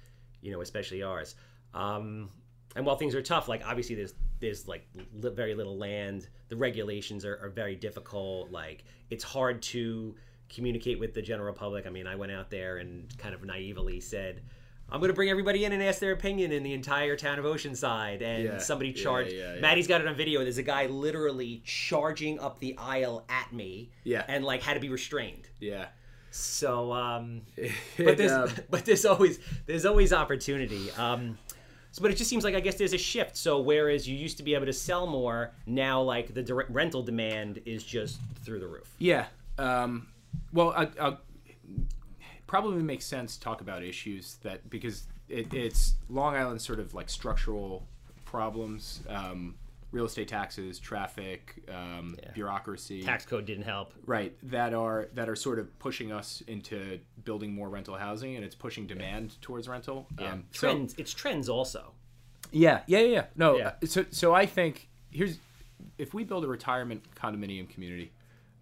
[0.41, 1.35] you know, especially ours.
[1.73, 2.29] Um,
[2.75, 6.27] and while things are tough, like obviously there's there's like li- very little land.
[6.49, 8.51] The regulations are, are very difficult.
[8.51, 10.15] Like it's hard to
[10.49, 11.87] communicate with the general public.
[11.87, 14.41] I mean, I went out there and kind of naively said.
[14.91, 17.45] I'm going to bring everybody in and ask their opinion in the entire town of
[17.45, 18.21] Oceanside.
[18.21, 19.31] And Yeah, somebody yeah, charged.
[19.31, 19.61] yeah, yeah.
[19.61, 20.41] Maddie's got it on video.
[20.41, 23.91] There's a guy literally charging up the aisle at me.
[24.03, 24.23] Yeah.
[24.27, 25.47] And like had to be restrained.
[25.59, 25.87] Yeah.
[26.31, 30.91] So, um, It, but there's um, but there's always there's always opportunity.
[30.91, 31.37] Um,
[31.93, 33.37] so, but it just seems like I guess there's a shift.
[33.37, 37.03] So whereas you used to be able to sell more, now like the direct rental
[37.03, 38.91] demand is just through the roof.
[38.97, 39.27] yeah.
[39.59, 40.07] Um,
[40.51, 41.17] well, I, I,
[42.47, 46.95] probably makes sense to talk about issues that because it, it's Long Island sort of
[46.95, 47.85] like structural
[48.25, 49.53] problems, um,
[49.93, 53.93] real estate taxes, traffic, um, bureaucracy, Tax code didn't help.
[54.05, 54.35] right?
[54.43, 58.55] That are that are sort of pushing us into building more rental housing, and it's
[58.55, 60.07] pushing demand towards rental.
[60.17, 60.95] Um, so- trends.
[60.97, 61.93] it's trends also.
[62.51, 63.05] Yeah, yeah, yeah.
[63.07, 63.25] yeah.
[63.35, 63.67] No, Yeah.
[63.81, 65.37] uh, so so I think here's
[65.97, 68.11] if we build a retirement condominium community,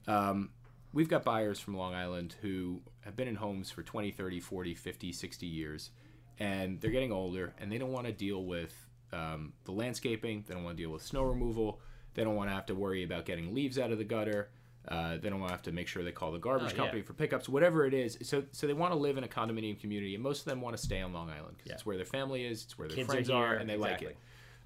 [0.07, 0.49] um,
[0.93, 4.75] we've got buyers from Long Island who have been in homes for 20, 30, 40,
[4.75, 5.91] 50, 60 years,
[6.39, 8.73] and they're getting older and they don't want to deal with
[9.13, 10.43] um, the landscaping.
[10.47, 11.79] They don't want to deal with snow removal.
[12.13, 14.49] They don't want to have to worry about getting leaves out of the gutter.
[14.87, 16.77] Uh, they don't want to have to make sure they call the garbage Oh, yeah.
[16.77, 18.17] company for pickups, whatever it is.
[18.23, 20.75] So, so they want to live in a condominium community, and most of them want
[20.75, 23.07] to stay on Long Island because it's where their family is, it's where their Kids
[23.07, 24.07] friends are are, and they exactly.
[24.07, 24.15] like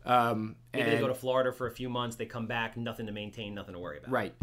[0.05, 0.09] it.
[0.09, 2.15] Um, Maybe they go to Florida for a few months.
[2.15, 4.11] They come back, nothing to maintain, nothing to worry about.
[4.11, 4.33] right,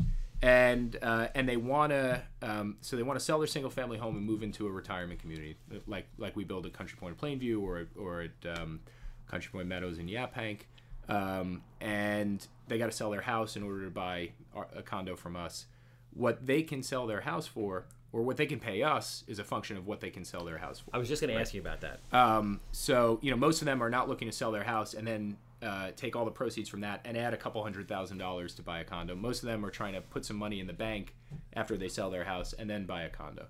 [0.43, 3.97] and uh, and they want to um, so they want to sell their single family
[3.97, 7.63] home and move into a retirement community like like we build at Country Point Plainview
[7.63, 8.81] or or at um,
[9.29, 10.61] Country Point Meadows in Yaphank,
[11.09, 14.31] um, and they got to sell their house in order to buy
[14.75, 15.67] a condo from us.
[16.15, 19.45] What they can sell their house for, or what they can pay us, is a
[19.45, 20.91] function of what they can sell their house for.
[20.95, 22.01] I was just going to ask you about that.
[22.13, 25.07] Um, so you know, most of them are not looking to sell their house and
[25.07, 28.55] then uh, take all the proceeds from that and add a couple hundred thousand dollars
[28.57, 29.15] to buy a condo.
[29.15, 31.15] Most of them are trying to put some money in the bank
[31.55, 33.47] after they sell their house and then buy a condo.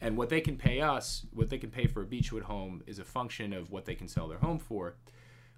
[0.00, 2.98] And what they can pay us, what they can pay for a Beechwood home, is
[2.98, 4.94] a function of what they can sell their home for.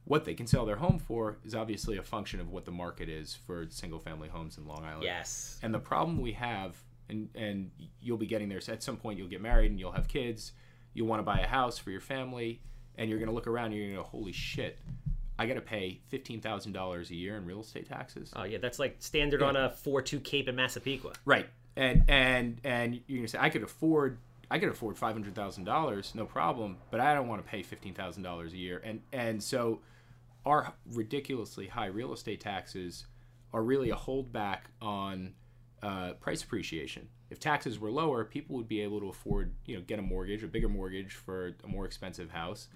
[0.05, 3.09] What they can sell their home for is obviously a function of what the market
[3.09, 5.05] is for single-family homes in Long Island.
[5.05, 5.61] Yes.
[5.63, 6.77] And the problem we have,
[7.09, 8.61] and and you'll be getting there.
[8.61, 10.53] So at some point, you'll get married and you'll have kids.
[10.93, 12.61] You'll want to buy a house for your family,
[12.97, 14.77] and you're going to look around and you're going to go, "Holy shit!
[15.39, 18.59] I got to pay fifteen thousand dollars a year in real estate taxes." Oh yeah,
[18.59, 21.13] that's like standard on a four-two Cape in Massapequa.
[21.25, 21.47] Right.
[21.77, 24.19] And and and you're going to say, "I could afford."
[24.53, 27.63] I could afford five hundred thousand dollars, no problem, but I don't want to pay
[27.63, 29.81] fifteen thousand dollars a year, and and so
[30.45, 33.07] our ridiculously high real estate taxes
[33.55, 35.33] are really a holdback on
[35.83, 37.09] uh, price appreciation.
[37.31, 40.43] If taxes were lower, people would be able to afford, you know, get a mortgage,
[40.43, 42.69] a bigger mortgage for a more expensive house,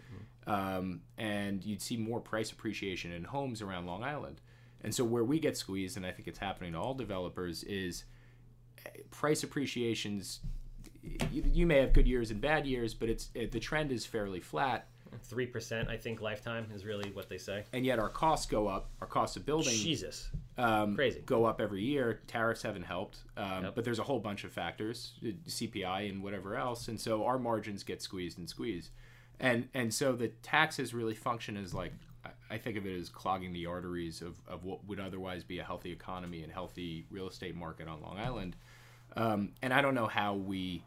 [0.46, 4.40] um, and you'd see more price appreciation in homes around Long Island.
[4.82, 8.04] And so where we get squeezed, and I think it's happening to all developers, is
[9.10, 10.40] price appreciations
[11.30, 14.04] you, you may have good years and bad years, but it's it, the trend is
[14.06, 14.86] fairly flat.
[15.22, 17.64] Three percent, I think, lifetime is really what they say.
[17.72, 18.90] And yet our costs go up.
[19.00, 21.22] Our costs of building Jesus, um, crazy.
[21.24, 22.20] go up every year.
[22.26, 23.74] Tariffs haven't helped, um, Yep.
[23.76, 27.38] but there's a whole bunch of factors, uh, CPI and whatever else, and so our
[27.38, 28.90] margins get squeezed and squeezed,
[29.40, 31.92] and and so the taxes really function as like
[32.24, 35.60] I- I think of it as clogging the arteries of, of what would otherwise be
[35.60, 38.56] a healthy economy and healthy real estate market on Long Island,
[39.16, 40.82] um, and I don't know how we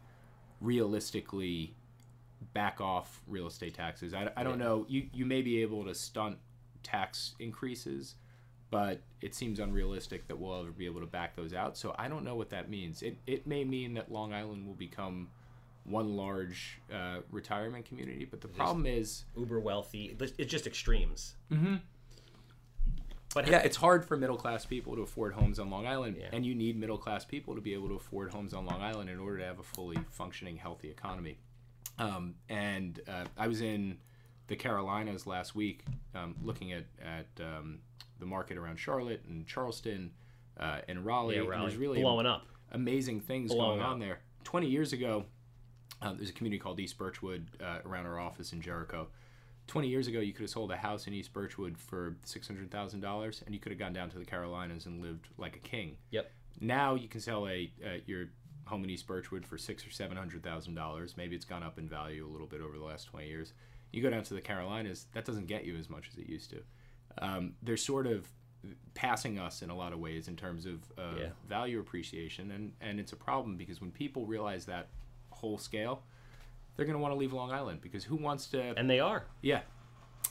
[0.60, 1.74] realistically
[2.52, 4.14] back off real estate taxes.
[4.14, 4.86] I, I don't know.
[4.88, 6.38] You you may be able to stunt
[6.82, 8.14] tax increases,
[8.70, 11.76] but it seems unrealistic that we'll ever be able to back those out.
[11.76, 13.02] So I don't know what that means.
[13.02, 15.28] It it may mean that Long Island will become
[15.84, 20.16] one large uh, retirement community, but the problem is, Uber wealthy.
[20.20, 21.34] It's just extremes.
[21.50, 21.76] Mm-hmm.
[23.34, 26.28] But yeah, it's hard for middle class people to afford homes on Long Island, Yeah.
[26.32, 29.08] and you need middle class people to be able to afford homes on Long Island
[29.08, 31.38] in order to have a fully functioning, healthy economy.
[31.98, 33.98] Um, and uh, I was in
[34.48, 37.78] the Carolinas last week, um, looking at at um,
[38.18, 40.10] the market around Charlotte and Charleston
[40.58, 41.36] uh, and Raleigh.
[41.36, 42.46] yeah, and Raleigh there's really blowing up.
[42.72, 43.88] amazing things Blowing going up.
[43.92, 44.20] on there.
[44.44, 45.24] 20 years ago,
[46.02, 49.06] um, there's a community called East Birchwood uh, around our office in Jericho.
[49.70, 53.54] 20 years ago, you could have sold a house in East Birchwood for $600,000 and
[53.54, 55.96] you could have gone down to the Carolinas and lived like a king.
[56.10, 56.28] Yep.
[56.60, 58.26] Now you can sell a uh, your
[58.66, 61.14] home in East Birchwood for six or seven hundred thousand dollars.
[61.16, 63.52] Maybe it's gone up in value a little bit over the last twenty years.
[63.92, 66.50] You go down to the Carolinas, that doesn't get you as much as it used
[66.50, 66.62] to.
[67.18, 68.28] Um, they're sort of
[68.94, 71.28] passing us in a lot of ways in terms of uh, Yeah.
[71.48, 74.88] value appreciation, and and it's a problem because when people realize that
[75.30, 76.02] whole scale,
[76.76, 79.24] they're going to want to leave Long Island because who wants to And they are.
[79.42, 79.60] yeah.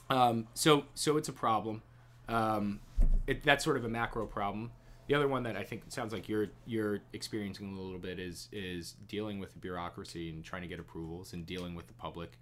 [0.09, 1.81] Um, so so it's a problem.
[2.27, 2.79] Um,
[3.27, 4.71] it, that's sort of a macro problem.
[5.07, 8.47] The other one that I think sounds like you're you're experiencing a little bit is
[8.51, 12.37] is dealing with the bureaucracy and trying to get approvals and dealing with the public.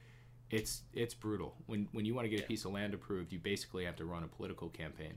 [0.49, 1.55] It's it's brutal.
[1.65, 4.05] When when you want to get a piece of land approved, you basically have to
[4.05, 5.15] run a political campaign.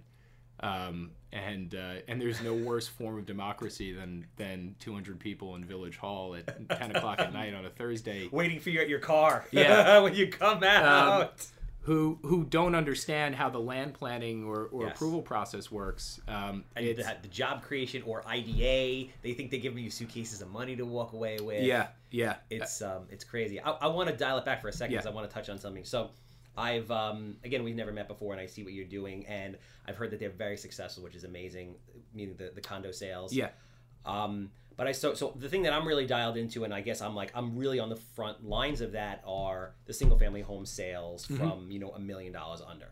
[0.62, 5.64] Um, and uh, and there's no worse form of democracy than than 200 people in
[5.64, 8.98] Village Hall at 10 o'clock at night on a Thursday Waiting for you at your
[8.98, 9.46] car.
[9.52, 9.98] Yeah.
[10.02, 11.46] when you come out.
[11.82, 14.96] who who don't understand how the land planning or, or Yes.
[14.96, 16.20] approval process works.
[16.28, 20.50] Um, and the, the job creation or IDA, they think they're giving you suitcases of
[20.50, 21.62] money to walk away with.
[21.62, 23.60] yeah, yeah, it's um, it's crazy.
[23.60, 25.12] I, I want to dial it back for a second because Yeah.
[25.12, 25.84] I want to touch on something.
[25.84, 26.10] So,
[26.68, 29.96] I've um, again we've never met before, and I see what you're doing, and I've
[29.96, 31.74] heard that they're very successful, which is amazing.
[32.14, 33.32] Meaning the the condo sales.
[33.32, 33.50] yeah,
[34.04, 37.00] Um, but I so so the thing that I'm really dialed into, and I guess
[37.00, 40.64] I'm like I'm really on the front lines of that are the single family home
[40.66, 42.88] sales from you know a million dollars under.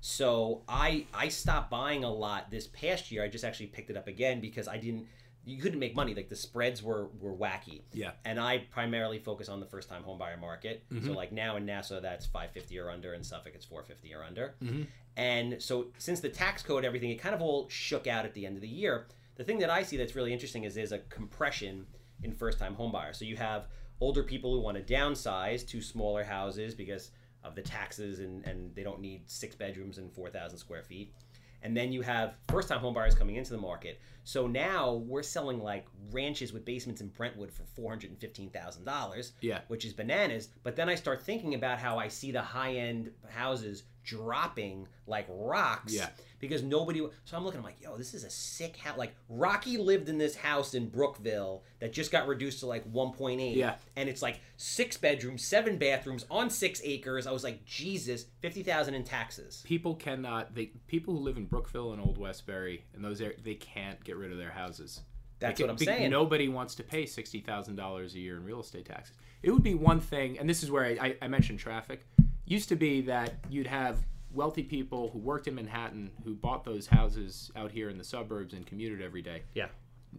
[0.00, 3.22] So I I stopped buying a lot this past year.
[3.24, 5.06] I just actually picked it up again because I didn't.
[5.44, 6.14] You couldn't make money.
[6.14, 7.82] Like the spreads were were wacky.
[7.92, 8.10] Yeah.
[8.24, 10.84] And I primarily focus on the first time home buyer market.
[10.90, 11.12] So mm-hmm.
[11.14, 14.54] like now in Nassau that's 550 or under, in Suffolk it's 450 or under.
[14.62, 14.82] Mm-hmm.
[15.16, 18.46] And so since the tax code, everything, it kind of all shook out at the
[18.46, 19.06] end of the year.
[19.36, 21.86] The thing that I see that's really interesting is there's a compression
[22.22, 23.18] in first time home buyers.
[23.18, 23.66] So you have
[24.00, 27.10] older people who want to downsize to smaller houses because
[27.44, 31.14] of the taxes and, and they don't need six bedrooms and 4,000 square feet.
[31.62, 34.00] And then you have first time home buyers coming into the market.
[34.24, 39.60] So now we're selling like ranches with basements in Brentwood for $415,000 Yeah.
[39.68, 40.48] which is bananas.
[40.62, 45.26] But then I start thinking about how I see the high end houses dropping like
[45.28, 45.92] rocks.
[45.94, 46.08] Yeah.
[46.40, 47.00] Because nobody.
[47.24, 47.58] So I'm looking.
[47.58, 48.96] I'm like, yo, this is a sick house.
[48.96, 53.56] Like Rocky lived in this house in Brookville that just got reduced to like 1.8.
[53.56, 53.74] Yeah.
[53.96, 57.26] And it's like six bedrooms, seven bathrooms on six acres.
[57.26, 59.62] I was like, Jesus, fifty thousand in taxes.
[59.66, 60.54] people cannot.
[60.54, 64.16] They people who live in Brookville and Old Westbury and those areas, they can't get
[64.16, 65.00] rid of their houses.
[65.40, 66.10] That's what I'm saying.
[66.10, 69.16] Nobody wants to pay sixty thousand dollars a year in real estate taxes.
[69.42, 72.04] It would be one thing, and this is where I, I, I mentioned traffic.
[72.48, 73.98] Used to be that you'd have
[74.32, 78.54] wealthy people who worked in Manhattan who bought those houses out here in the suburbs
[78.54, 79.42] and commuted every day.
[79.54, 79.68] Yeah.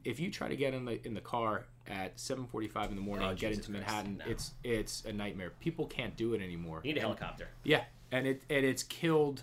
[0.06, 3.26] if you try to get in the in the car at 7:45 in the morning
[3.26, 4.26] Oh, and get Jesus into Christ, Manhattan, no.
[4.32, 5.52] it's it's a nightmare.
[5.60, 6.82] People can't do it anymore.
[6.84, 7.48] You need a And- helicopter.
[7.64, 9.42] yeah, and it and it's killed,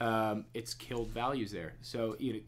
[0.00, 1.74] um, it's killed values there.
[1.82, 2.40] So you know,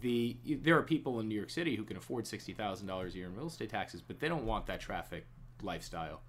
[0.00, 3.18] the there are people in New York City who can afford sixty thousand dollars a
[3.18, 5.26] year in real estate taxes, but they don't want that traffic
[5.62, 6.20] lifestyle.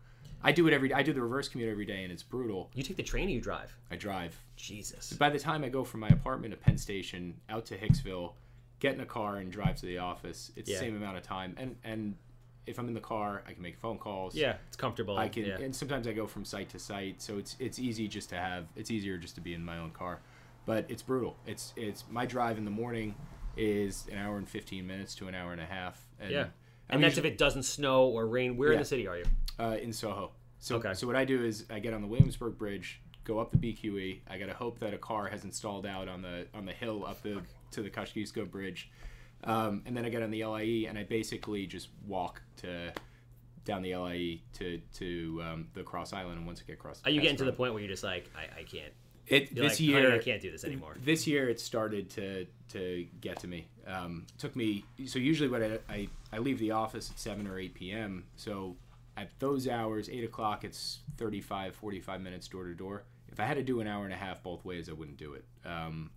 [0.43, 0.93] I do it every.
[0.93, 2.69] I do the reverse commute every day, and it's brutal.
[2.75, 3.75] You take the train or you drive?
[3.89, 4.39] I drive.
[4.55, 5.13] Jesus.
[5.13, 8.33] By the time I go from my apartment at Penn Station out to Hicksville,
[8.79, 10.77] get in a car and drive to the office, it's Yeah.
[10.77, 11.55] the same amount of time.
[11.57, 12.15] And and
[12.67, 14.35] if I'm in the car, I can make phone calls.
[14.35, 15.17] Yeah, it's comfortable.
[15.17, 15.59] I can, Yeah.
[15.59, 18.67] and sometimes I go from site to site, so it's it's easy just to have.
[18.75, 20.19] It's easier just to be in my own car,
[20.65, 21.37] but it's brutal.
[21.47, 23.15] It's it's my drive in the morning
[23.57, 26.47] is an hour and fifteen minutes to an hour and a half, and Yeah.
[26.89, 28.57] And that's if it doesn't snow or rain.
[28.57, 29.25] Where in the city are you?
[29.59, 30.31] uh, in Soho.
[30.59, 30.93] So, Okay.
[30.93, 34.21] so what I do is I get on the Williamsburg Bridge, go up the BQE.
[34.27, 37.21] I gotta hope that a car has installed out on the on the hill up
[37.21, 38.89] the to the Kosciuszko Bridge,
[39.43, 42.91] um, and then I get on the LIE and I basically just walk to
[43.63, 46.37] down the LIE to to um, the Cross Island.
[46.37, 48.29] And once I get across, Are you getting to the point where you're just like,
[48.35, 48.93] I, I can't.
[49.27, 50.95] It You're this like, "Honey, year I can't do this anymore.
[51.03, 53.67] This year it started to to get to me.
[53.87, 57.47] Um, it took me so usually what I, I I leave the office at seven
[57.47, 58.25] or eight p.m.
[58.35, 58.75] So
[59.17, 63.03] at those hours, eight o'clock, it's 35, 45 minutes door to door.
[63.31, 65.33] If I had to do an hour and a half both ways, I wouldn't do
[65.33, 65.45] it.
[65.65, 66.11] Um,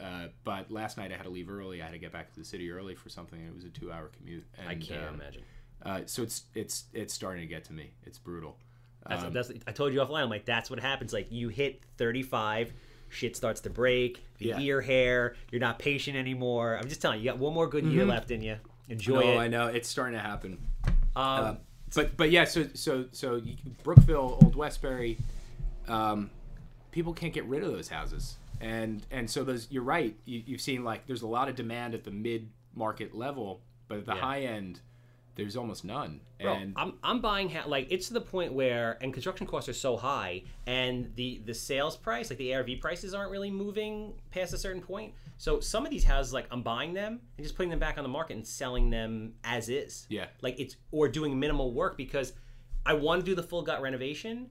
[0.00, 1.82] uh, but last night I had to leave early.
[1.82, 3.40] I had to get back to the city early for something.
[3.40, 4.46] It was a two-hour commute.
[4.58, 5.42] And, I can't um, imagine.
[5.82, 7.92] Uh, so it's it's it's starting to get to me.
[8.04, 8.58] It's brutal.
[9.06, 10.22] That's, Um, that's I told you offline.
[10.22, 11.12] I'm like, that's what happens.
[11.12, 12.72] Like you hit 35,
[13.08, 14.60] shit starts to break, the Yeah.
[14.60, 15.34] ear hair.
[15.50, 16.76] You're not patient anymore.
[16.76, 18.56] I'm just telling you, you got one more good year left in you.
[18.88, 19.30] Enjoy Mm-hmm.
[19.30, 19.44] no, it.
[19.44, 20.58] I know it's starting to happen.
[21.16, 21.58] Um, Um,
[21.94, 23.40] but but yeah, so so so
[23.82, 25.16] Brookville, Old Westbury,
[25.88, 26.30] um,
[26.90, 30.14] people can't get rid of those houses, and and so those you're right.
[30.26, 33.98] You, you've seen like there's a lot of demand at the mid market level, but
[33.98, 34.20] at the Yeah.
[34.20, 34.80] high end,
[35.38, 36.20] there's almost none.
[36.40, 39.68] Bro, and I'm, I'm buying ha- like it's to the point where and construction costs
[39.68, 44.14] are so high and the the sales price like the ARV prices aren't really moving
[44.32, 45.14] past a certain point.
[45.36, 48.02] So some of these houses like I'm buying them and just putting them back on
[48.02, 50.06] the market and selling them as is.
[50.10, 50.26] Yeah.
[50.42, 52.32] Like it's or doing minimal work because
[52.84, 54.50] I want to do the full gut renovation,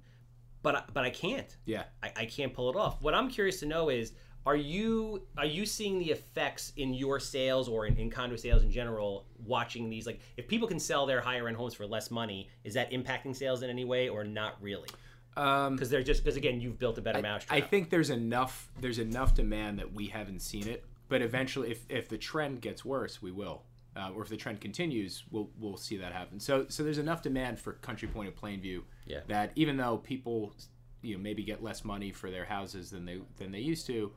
[0.63, 1.55] but I, but I can't.
[1.65, 3.01] yeah, I, I can't pull it off.
[3.01, 4.13] What I'm curious to know is,
[4.47, 8.63] are you are you seeing the effects in your sales or in, in condo sales
[8.63, 9.25] in general?
[9.45, 12.73] Watching these, like, if people can sell their higher end homes for less money, is
[12.75, 14.87] that impacting sales in any way or not really?
[15.35, 17.57] um, Because they're just because again, you've built a better mousetrap.
[17.57, 21.81] I think there's enough there's enough demand that we haven't seen it, but eventually, if,
[21.89, 23.63] if the trend gets worse, we will,
[23.97, 26.39] uh, or if the trend continues, we'll we'll see that happen.
[26.39, 29.19] So so there's enough demand for Country Point and Plainview Yeah.
[29.27, 30.53] that even though people
[31.01, 34.13] you know maybe get less money for their houses than they than they used to.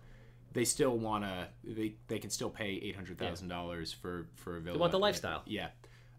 [0.52, 1.48] They still want to.
[1.62, 4.74] They, they can still pay eight hundred thousand dollars for for a villa.
[4.76, 5.42] they want the lifestyle.
[5.46, 5.68] Yeah,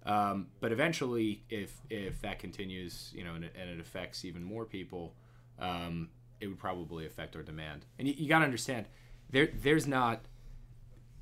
[0.05, 4.43] um, but eventually, if if that continues, you know, and it, and it affects even
[4.43, 5.13] more people,
[5.59, 6.09] um,
[6.39, 7.85] it would probably affect our demand.
[7.99, 8.85] And you, you got to understand,
[9.29, 10.21] there there's not.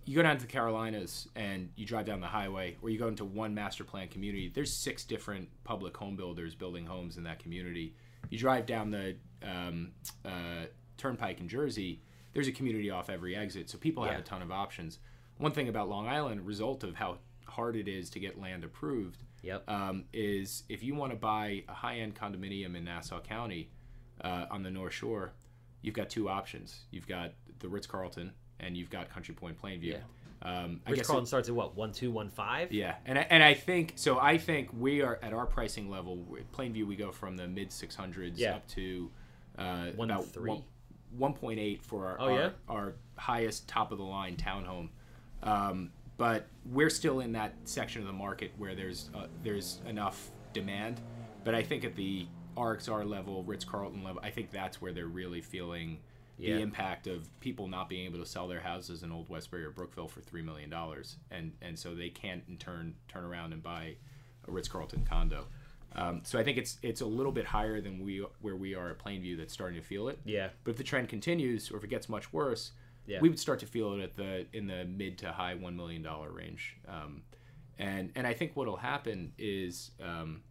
[0.05, 3.07] You go down to the Carolinas and you drive down the highway, or you go
[3.07, 4.51] into one master plan community.
[4.53, 7.95] There's six different public home builders building homes in that community.
[8.29, 9.91] You drive down the um,
[10.25, 10.65] uh,
[10.97, 12.01] Turnpike in Jersey.
[12.33, 14.99] There's a community off every exit, so people have a ton of options.
[15.37, 17.17] One thing about Long Island, result of how
[17.47, 19.69] hard it is to get land approved, Yep.
[19.69, 23.69] um, is if you want to buy a high-end condominium in Nassau County
[24.21, 25.31] uh, on the North Shore,
[25.81, 26.81] you've got two options.
[26.91, 29.97] You've got the Ritz Carlton and you've got Country Point Plainview.
[30.41, 32.71] Um, I Rich guess Carlton it- starts at what one two one five.
[32.71, 34.19] yeah, and I, and I think so.
[34.19, 36.25] I think we are at our pricing level.
[36.53, 38.55] Plainview, we go from the mid six hundreds Yeah.
[38.55, 39.09] up to
[39.57, 40.49] uh, One about three?
[40.51, 40.63] one
[41.17, 42.49] point eight for our, Oh, our, yeah?
[42.67, 44.89] our highest top of the line townhome.
[45.43, 50.29] Um, but we're still in that section of the market where there's uh, there's enough
[50.53, 50.99] demand.
[51.43, 55.05] But I think at the RXR level, Ritz Carlton level, I think that's where they're
[55.07, 55.99] really feeling
[56.37, 56.55] Yeah.
[56.55, 59.71] the impact of people not being able to sell their houses in Old Westbury or
[59.71, 63.63] Brookville for three million dollars, and and so they can't in turn turn around and
[63.63, 63.95] buy
[64.47, 65.45] a Ritz Carlton condo.
[65.95, 68.89] Um, so I think it's it's a little bit higher than we where we are
[68.91, 70.19] at Plainview that's starting to feel it.
[70.23, 70.49] Yeah.
[70.63, 72.71] But if the trend continues, or if it gets much worse,
[73.07, 73.19] Yeah.
[73.21, 76.01] we would start to feel it at the in the mid to high one million
[76.03, 76.77] dollar range.
[76.87, 77.23] Um,
[77.79, 80.43] and and I think what'll happen is, um,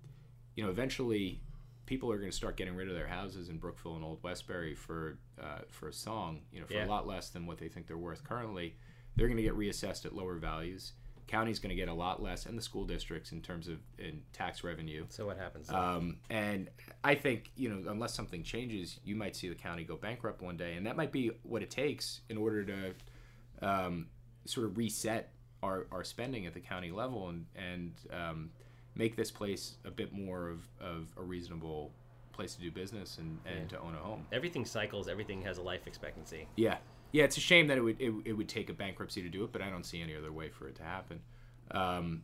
[0.57, 1.41] you know, eventually
[1.87, 4.75] people are going to start getting rid of their houses in Brookville and Old Westbury
[4.75, 6.87] for uh, for a song, you know, for Yeah.
[6.87, 8.75] a lot less than what they think they're worth currently.
[9.17, 10.93] They're going to get reassessed at lower values.
[11.29, 14.23] County's going to get a lot less, and the school districts in terms of in
[14.33, 15.05] tax revenue.
[15.09, 15.71] So what happens?
[15.71, 16.69] Um, and
[17.05, 20.57] I think you know, unless something changes, you might see the county go bankrupt one
[20.57, 22.95] day, and that might be what it takes in order to
[23.63, 24.07] um,
[24.47, 25.31] sort of reset
[25.63, 28.51] our, our spending at the county level and and um,
[28.95, 31.93] make this place a bit more of, of a reasonable
[32.33, 34.25] place to do business and, and to own a home.
[34.33, 35.09] everything cycles.
[35.09, 36.47] Everything has a life expectancy.
[36.57, 36.79] Yeah,
[37.13, 37.25] yeah.
[37.25, 39.53] It's a shame that it would it, it would take a bankruptcy to do it,
[39.53, 41.21] but I don't see any other way for it to happen.
[41.71, 42.23] Um,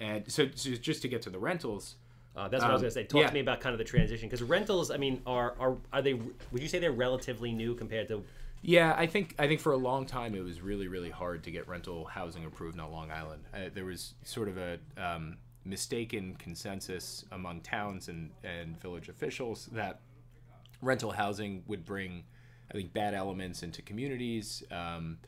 [0.00, 1.96] and so, so just to get to the rentals.
[2.34, 3.04] Uh, that's what I was Um, gonna say.
[3.04, 3.26] Talk yeah.
[3.28, 4.90] to me about kind of the transition because rentals.
[4.90, 6.14] I mean, are are are they?
[6.14, 8.24] Would you say they're relatively new compared to?
[8.62, 11.50] Yeah, I think I think for a long time it was really really hard to
[11.50, 13.42] get rental housing approved on Long Island.
[13.52, 19.66] Uh, there was sort of a um, mistaken consensus among towns and and village officials
[19.72, 20.00] that
[20.80, 22.24] rental housing would bring,
[22.72, 24.62] I think, bad elements into communities.
[24.70, 25.18] Um,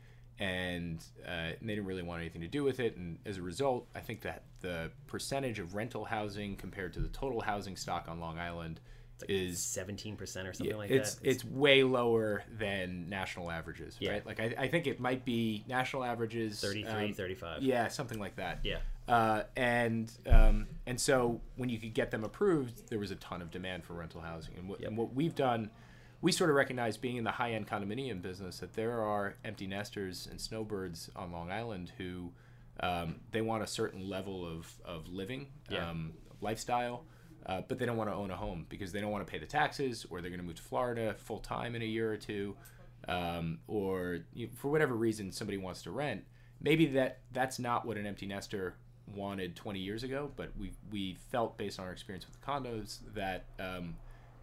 [0.41, 2.97] and, uh, and they didn't really want anything to do with it.
[2.97, 7.09] And as a result, I think that the percentage of rental housing compared to the
[7.09, 8.81] total housing stock on Long Island
[9.29, 11.25] is Seventeen percent or something like it's that.
[11.29, 14.11] it's it's way lower than national averages, Yeah.
[14.11, 14.27] right?
[14.27, 17.63] Like I, I think it might be national averages 33, um, 35.
[17.63, 18.59] yeah, something like that.
[18.65, 18.79] Yeah.
[19.07, 23.41] Uh, and um, and so when you could get them approved, there was a ton
[23.41, 24.55] of demand for rental housing.
[24.59, 25.71] And what, and what we've done,
[26.25, 29.66] we sort of recognize being in the high end condominium business that there are empty
[29.66, 32.33] nesters and snowbirds on Long Island who
[32.81, 35.91] um, they want a certain level of, of living, Yeah.
[35.91, 37.05] um, lifestyle.
[37.45, 39.39] Uh, but they don't want to own a home because they don't want to pay
[39.39, 42.16] the taxes, or they're going to move to Florida full time in a year or
[42.16, 42.57] two,
[43.07, 46.25] um, or you, for whatever reason somebody wants to rent.
[46.62, 48.77] Maybe that that's not what an empty nester
[49.14, 53.01] wanted 20 years ago, but we we felt based on our experience with the condos
[53.14, 53.95] that um,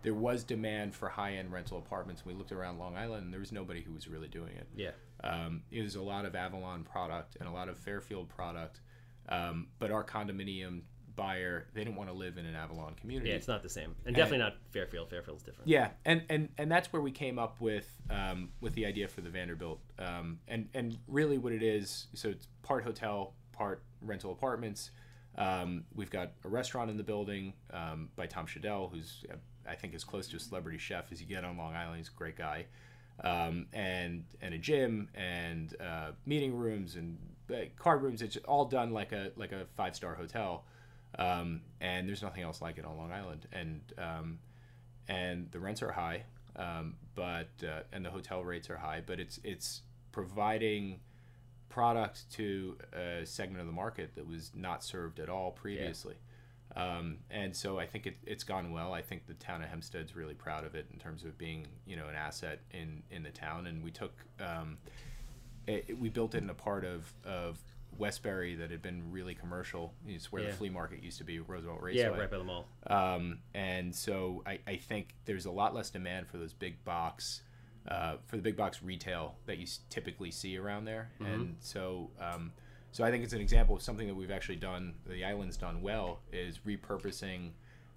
[0.04, 2.26] there was demand for high end rental apartments.
[2.26, 4.68] We looked around Long Island, and there was nobody who was really doing it.
[4.76, 4.92] Yeah.
[5.24, 8.82] Um, it was a lot of Avalon product and a lot of Fairfield product,
[9.30, 10.82] um, but our condominium
[11.16, 13.30] buyer they didn't want to live in an Avalon community.
[13.30, 15.10] Yeah, it's not the same, and definitely not Fairfield.
[15.10, 15.68] Fairfield's different.
[15.70, 19.22] Yeah, and, and, and that's where we came up with um, with the idea for
[19.22, 22.08] the Vanderbilt, um, and and really what it is.
[22.14, 24.92] So it's part hotel, part rental apartments.
[25.38, 29.36] Um, we've got a restaurant in the building um, by Tom Schaudel, who's uh,
[29.68, 31.98] I think as close to a celebrity chef as you get on Long Island.
[31.98, 32.66] He's a great guy,
[33.24, 37.18] um, and and a gym and uh, meeting rooms and
[37.52, 38.22] uh, card rooms.
[38.22, 40.66] It's all done like a like a five star hotel,
[41.18, 43.48] um, and there's nothing else like it on Long Island.
[43.52, 44.40] And um,
[45.08, 46.24] and the rents are high,
[46.56, 49.82] um, but uh, and the hotel rates are high, but it's it's
[50.12, 51.00] providing
[51.70, 56.16] product to a segment of the market that was not served at all previously.
[56.76, 58.94] Um, and so I think it, it's gone well.
[58.94, 61.96] I think the town of Hempstead's really proud of it in terms of being, you
[61.96, 63.68] know, an asset in, in the town.
[63.68, 64.78] And we took, um,
[65.68, 67.58] it, we built it in a part of, of
[67.98, 69.94] Westbury that had been really commercial.
[70.08, 70.52] It's where Yeah.
[70.52, 72.02] the flea market used to be, Roosevelt Raceway.
[72.04, 72.66] Yeah, right by the mall.
[72.88, 77.42] Um, and so I, I think there's a lot less demand for those big box,
[77.90, 81.12] uh, for the big box retail that you typically see around there.
[81.20, 82.54] And so, um,
[82.92, 84.94] so I think it's an example of something that we've actually done.
[85.08, 87.52] The island's done well is repurposing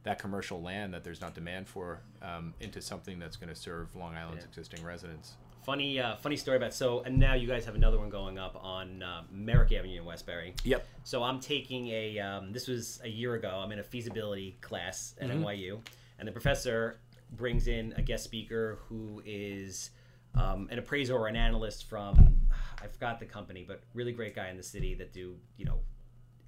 [0.05, 3.95] that commercial land that there's not demand for um, into something that's going to serve
[3.97, 4.49] Long Island's Yeah.
[4.49, 5.33] existing residents.
[5.65, 8.55] Funny, uh, funny story about so, and now you guys have another one going up
[8.63, 10.53] on uh, Merrick Avenue in Westbury.
[10.65, 10.87] Yep.
[11.05, 12.19] So I'm taking a.
[12.19, 13.49] Um, this was a year ago.
[13.65, 15.81] I'm in a feasibility class at NYU,
[16.19, 16.99] and the professor
[17.33, 19.89] brings in a guest speaker who is
[20.35, 22.37] um, an appraiser or an analyst from
[22.85, 25.81] I forgot the company, but really great guy in the city that do you know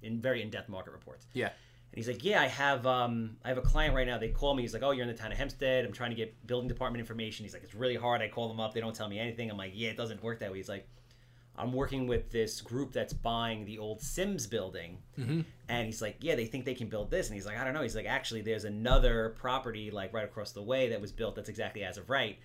[0.01, 1.25] in very in-depth market reports.
[1.33, 1.47] Yeah.
[1.47, 4.17] And he's like, "Yeah, I have um, I have a client right now.
[4.17, 4.61] They call me.
[4.61, 5.85] He's like, "Oh, you're in the town of Hempstead.
[5.85, 8.21] I'm trying to get building department information." He's like, "It's really hard.
[8.21, 8.73] I call them up.
[8.73, 10.87] They don't tell me anything." I'm like, "Yeah, it doesn't work that way." He's like,
[11.55, 14.97] "I'm working with this group that's buying the old Sims building."
[15.69, 17.73] And he's like, "Yeah, they think they can build this." And he's like, "I don't
[17.73, 21.35] know." He's like, "Actually, there's another property like right across the way that was built
[21.35, 22.37] that's exactly as of right."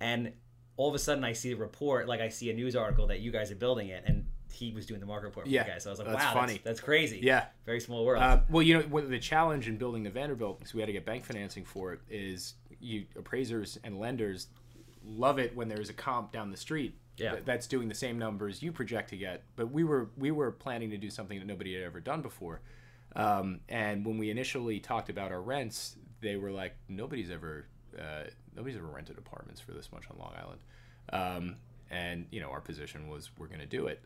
[0.00, 0.32] And
[0.76, 3.20] all of a sudden, I see a report, like I see a news article that
[3.20, 5.72] you guys are building it, and he was doing the market report for Yeah, you
[5.72, 5.82] guys.
[5.84, 6.52] So I was like, that's "Wow, funny.
[6.54, 7.46] That's, that's crazy." Yeah.
[7.66, 8.22] very small world.
[8.22, 11.04] Uh, well, you know, the challenge in building the Vanderbilt, because we had to get
[11.04, 14.48] bank financing for it, is you appraisers and lenders
[15.04, 17.34] love it when there's a comp down the street Yeah.
[17.34, 19.42] that- that's doing the same numbers you project to get.
[19.56, 22.60] But we were we were planning to do something that nobody had ever done before.
[23.16, 27.66] Um, and when we initially talked about our rents, they were like, nobody's ever
[27.98, 28.24] uh,
[28.56, 30.60] nobody's ever rented apartments for this much on Long Island.
[31.12, 31.56] Um,
[31.90, 34.02] and you know, our position was we're going to do it.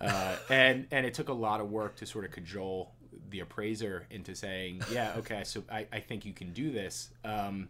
[0.00, 2.92] Uh, and and it took a lot of work to sort of cajole
[3.30, 7.10] the appraiser into saying, yeah, okay, so I, I think you can do this.
[7.24, 7.68] Um,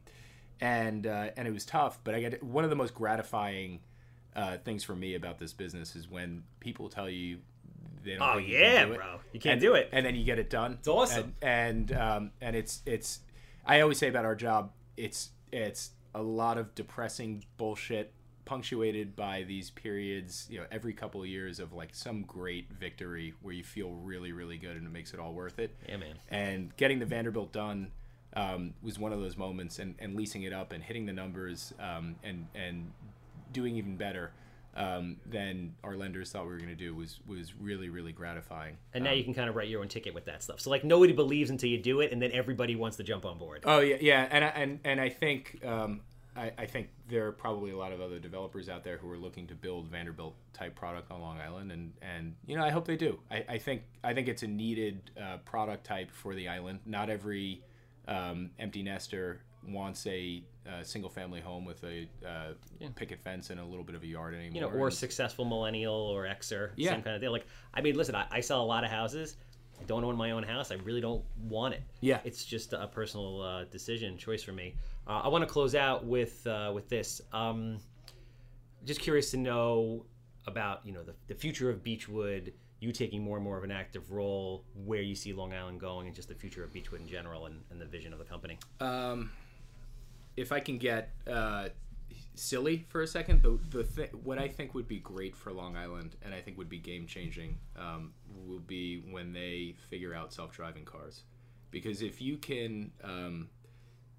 [0.60, 3.80] and uh, and it was tough, but I get one of the most gratifying
[4.34, 7.38] uh, things for me about this business is when people tell you
[8.04, 8.22] they don't.
[8.22, 9.06] Oh, you yeah, can do it, bro.
[9.32, 9.88] You can't and- do it.
[9.92, 10.72] and then you get it done.
[10.78, 11.34] It's awesome.
[11.40, 13.20] And and, um, and it's it's.
[13.64, 18.12] I always say about our job, it's it's a lot of depressing bullshit
[18.44, 23.34] punctuated by these periods you know every couple of years of like some great victory
[23.42, 26.14] where you feel really really good and it makes it all worth it Yeah, man.
[26.30, 27.90] and getting the Vanderbilt done
[28.34, 31.72] um, was one of those moments, and, and leasing it up and hitting the numbers
[31.80, 32.92] um, and and
[33.52, 34.32] doing even better
[34.76, 38.76] um, than our lenders thought we were going to do was was really really gratifying.
[38.94, 40.60] And now you can kind of write your own ticket with that stuff.
[40.60, 43.38] So like nobody believes until you do it, and then everybody wants to jump on
[43.38, 43.62] board.
[43.64, 46.02] Oh yeah, yeah, and I- and and I think um,
[46.39, 49.18] I, I think there are probably a lot of other developers out there who are
[49.18, 52.86] looking to build Vanderbilt type product on Long Island, and and you know I hope
[52.86, 53.18] they do.
[53.30, 56.80] I, I think I think it's a needed uh, product type for the island.
[56.86, 57.62] Not every
[58.07, 62.53] um, empty nester wants a, uh single family home with a uh,
[62.95, 64.55] picket fence and a little bit of a yard anymore.
[64.55, 66.91] you know, or And- successful millennial or Xer, Yeah.
[66.93, 67.32] same kind of deal.
[67.32, 69.36] Like, I mean, listen, I, I sell a lot of houses.
[69.80, 70.70] I don't own my own house.
[70.70, 71.82] I really don't want it.
[72.01, 72.20] Yeah.
[72.24, 74.74] it's just a personal uh, decision, choice for me.
[75.09, 77.22] Uh, I want to close out with uh, with this.
[77.32, 77.78] Um,
[78.84, 80.04] just curious to know
[80.46, 82.52] about you know the, the future of Beechwood.
[82.80, 86.06] You taking more and more of an active role, where you see Long Island going,
[86.06, 88.56] and just the future of Beechwood in general, and, and the vision of the company.
[88.78, 89.32] Um,
[90.36, 91.70] if I can get uh,
[92.36, 95.74] silly for a second, the the th- what I think would be great for Long
[95.74, 98.12] Island, and I think would be game changing, um,
[98.46, 101.22] will be when they figure out self driving cars,
[101.70, 102.92] because if you can.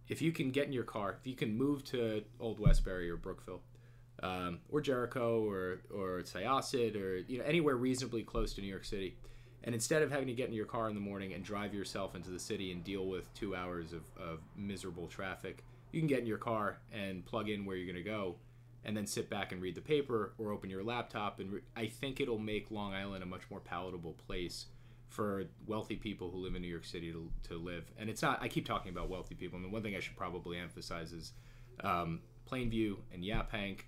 [0.10, 3.16] If you can get in your car, if you can move to Old Westbury or
[3.16, 3.62] Brookville,
[4.22, 8.86] um, or Jericho or or Syosset or you know anywhere reasonably close to New York
[8.86, 9.16] City,
[9.64, 12.16] and instead of having to get in your car in the morning and drive yourself
[12.16, 16.20] into the city and deal with two hours of, of miserable traffic, you can get
[16.20, 18.36] in your car and plug in where you're going to go,
[18.84, 21.40] and then sit back and read the paper or open your laptop.
[21.40, 24.66] And re- I think it'll make Long Island a much more palatable place
[25.10, 27.92] for wealthy people who live in New York City to, to live.
[27.98, 29.58] And it's not, I keep talking about wealthy people.
[29.60, 31.34] I mean, one thing I should probably emphasize is
[31.84, 33.82] um, Plainview and Yaphank,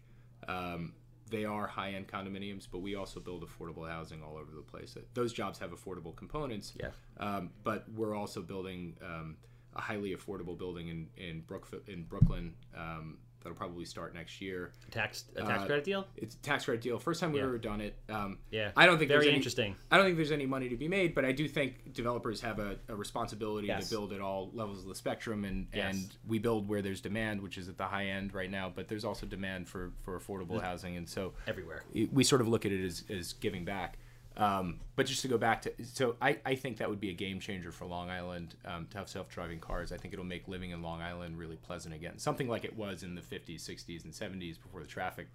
[0.47, 0.93] um,
[1.29, 4.97] they are high end condominiums, but we also build affordable housing all over the place.
[5.13, 6.89] Those jobs have affordable components, Yeah.
[7.19, 9.37] um, but we're also building um,
[9.75, 14.71] a highly affordable building in, in, Brookf- in Brooklyn um, that'll probably start next year.
[14.91, 16.07] Tax a tax Uh, credit deal.
[16.15, 16.99] It's a tax credit deal.
[16.99, 17.47] First time we've Yeah.
[17.47, 17.95] ever done it.
[18.09, 19.75] Um, Yeah, I don't think very there's any, interesting.
[19.89, 22.59] I don't think there's any money to be made, but I do think developers have
[22.59, 23.89] a, a responsibility Yes.
[23.89, 25.95] to build at all levels of the spectrum, and, Yes.
[25.95, 28.69] and we build where there's demand, which is at the high end right now.
[28.73, 31.83] But there's also demand for for affordable housing, and so Everywhere.
[32.11, 33.97] we sort of look at it as, as giving back.
[34.37, 37.13] Um, but just to go back to, so I, I think that would be a
[37.13, 39.91] game changer for Long Island um, to have self driving cars.
[39.91, 42.17] I think it'll make living in Long Island really pleasant again.
[42.17, 45.27] Something like it was in the 50s, 60s, and 70s before the traffic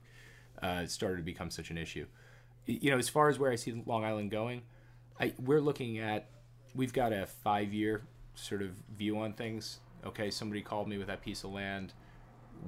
[0.62, 2.06] uh, started to become such an issue.
[2.64, 4.62] You know, as far as where I see Long Island going,
[5.20, 6.28] I, we're looking at,
[6.74, 8.02] we've got a five year
[8.34, 9.80] sort of view on things.
[10.06, 11.92] Okay, somebody called me with that piece of land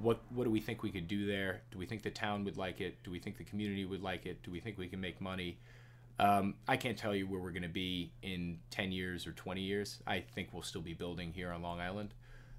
[0.02, 1.62] what what do we think we could do there?
[1.70, 3.02] Do we think the town would like it?
[3.02, 4.42] Do we think the community would like it?
[4.42, 5.58] Do we think we can make money?
[6.20, 9.60] Um, I can't tell you where we're going to be in 10 years or 20
[9.60, 10.00] years.
[10.06, 12.14] I think we'll still be building here on Long Island.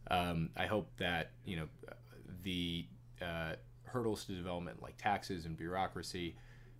[0.09, 1.67] Um, I hope that you know
[2.43, 2.87] the
[3.21, 3.53] uh,
[3.83, 6.35] hurdles to development, like taxes and bureaucracy,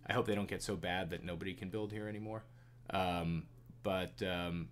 [0.06, 2.42] I hope they don't get so bad that nobody can build here anymore.
[2.90, 3.44] Um,
[3.82, 4.68] but um,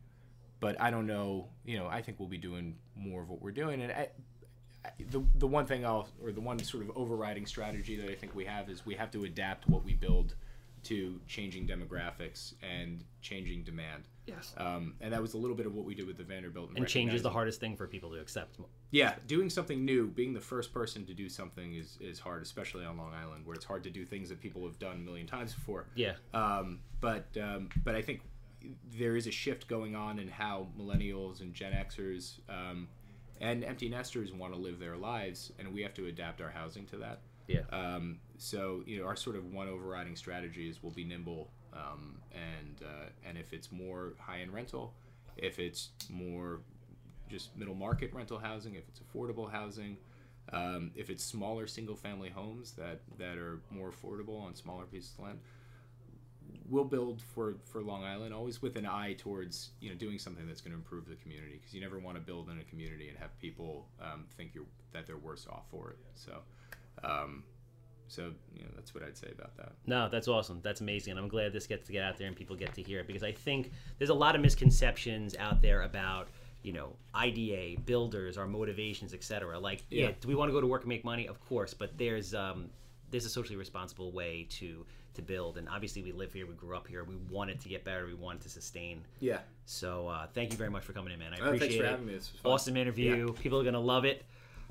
[0.61, 1.49] but I don't know.
[1.65, 4.09] You know, I think we'll be doing more of what we're doing, and I,
[5.11, 8.35] the the one thing I'll or the one sort of overriding strategy that I think
[8.35, 10.35] we have is we have to adapt what we build
[10.85, 14.05] to changing demographics and changing demand.
[14.27, 14.55] Yes.
[14.59, 16.71] Um, and that was a little bit of what we did with the Vanderbilt.
[16.77, 18.59] And change is the hardest thing for people to accept.
[18.91, 22.85] Yeah, doing something new, being the first person to do something is, is hard, especially
[22.85, 25.27] on Long Island, where it's hard to do things that people have done a million
[25.27, 25.87] times before.
[25.95, 26.15] Yeah.
[26.35, 28.21] Um, but um, but I think
[28.99, 32.89] there is a shift going on in how millennials and Gen Xers um,
[33.41, 36.85] and empty nesters want to live their lives, and we have to adapt our housing
[36.87, 37.21] to that.
[37.49, 37.63] Yeah.
[37.73, 42.19] Um, so you know, our sort of one overriding strategy is we'll be nimble, um,
[42.33, 44.95] and uh, and if it's more high end rental,
[45.37, 46.61] if it's more
[47.29, 49.97] just middle market rental housing, if it's affordable housing,
[50.53, 55.15] um, if it's smaller single family homes that that are more affordable on smaller pieces
[55.19, 55.39] of land,
[56.69, 60.47] we'll build for for Long Island always with an eye towards you know doing something
[60.47, 63.09] that's going to improve the community because you never want to build in a community
[63.09, 65.99] and have people um, think you're that they're worse off for it.
[66.15, 66.43] So.
[67.05, 67.45] Um,
[68.11, 69.73] so you know that's what I'd say about that.
[69.87, 70.61] No, that's awesome.
[70.63, 71.13] That's amazing.
[71.13, 73.07] And I'm glad this gets to get out there and people get to hear it
[73.07, 76.29] because I think there's a lot of misconceptions out there about,
[76.63, 79.59] you know, IDA, builders, our motivations, etc.
[79.59, 80.07] Like, yeah.
[80.07, 80.13] Yeah.
[80.21, 81.29] do we want to go to work and make money?
[81.29, 82.71] Of course, but there's um
[83.11, 86.77] there's a socially responsible way to to build and obviously we live here, we grew
[86.77, 89.03] up here, we want it to get better, we want it to sustain.
[89.21, 89.39] Yeah.
[89.67, 91.35] So uh, thank you very much for coming in, man.
[91.35, 91.91] I Oh, appreciate thanks for it.
[91.91, 92.15] having me.
[92.15, 92.53] This was fun.
[92.53, 93.33] Awesome interview.
[93.35, 94.25] People are gonna love it.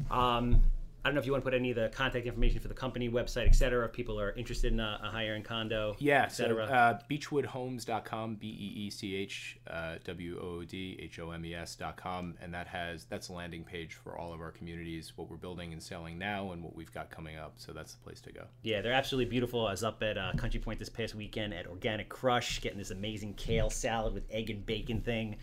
[0.10, 0.64] Um,
[1.08, 2.74] I don't know if you want to put any of the contact information for the
[2.74, 3.86] company website, et cetera.
[3.86, 6.64] If people are interested in a, a higher end condo, Yeah, et so cetera.
[6.66, 9.58] uh, beechwoodhomes.com, B E E C H
[10.04, 13.64] W O O D H O M E S.com, and that has that's a landing
[13.64, 16.94] page for all of our communities, what we're building and selling now, and what we've
[16.94, 17.54] got coming up.
[17.58, 18.44] So that's the place to go.
[18.64, 19.66] yeah, they're absolutely beautiful.
[19.66, 22.92] I was up at uh, Country Point this past weekend at Organic Krush, getting this
[22.92, 25.38] amazing kale salad with egg and bacon thing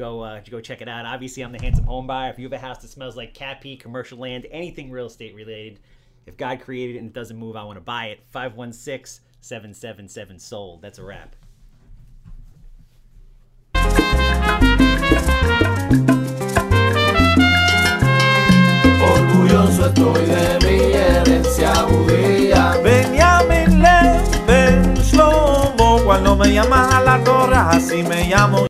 [0.00, 1.04] go uh, go check it out.
[1.04, 2.30] Obviously, I'm the handsome home buyer.
[2.30, 5.34] If you have a house that smells like cat pee, commercial land, anything real estate
[5.34, 5.78] related,
[6.26, 8.20] if God created it and it doesn't move, I want to buy it.
[8.30, 10.82] 516 777 sold.
[10.82, 11.36] That's a wrap.
[25.10, 28.58] Shlomo, cuando me llamas a la torre, así me llamo.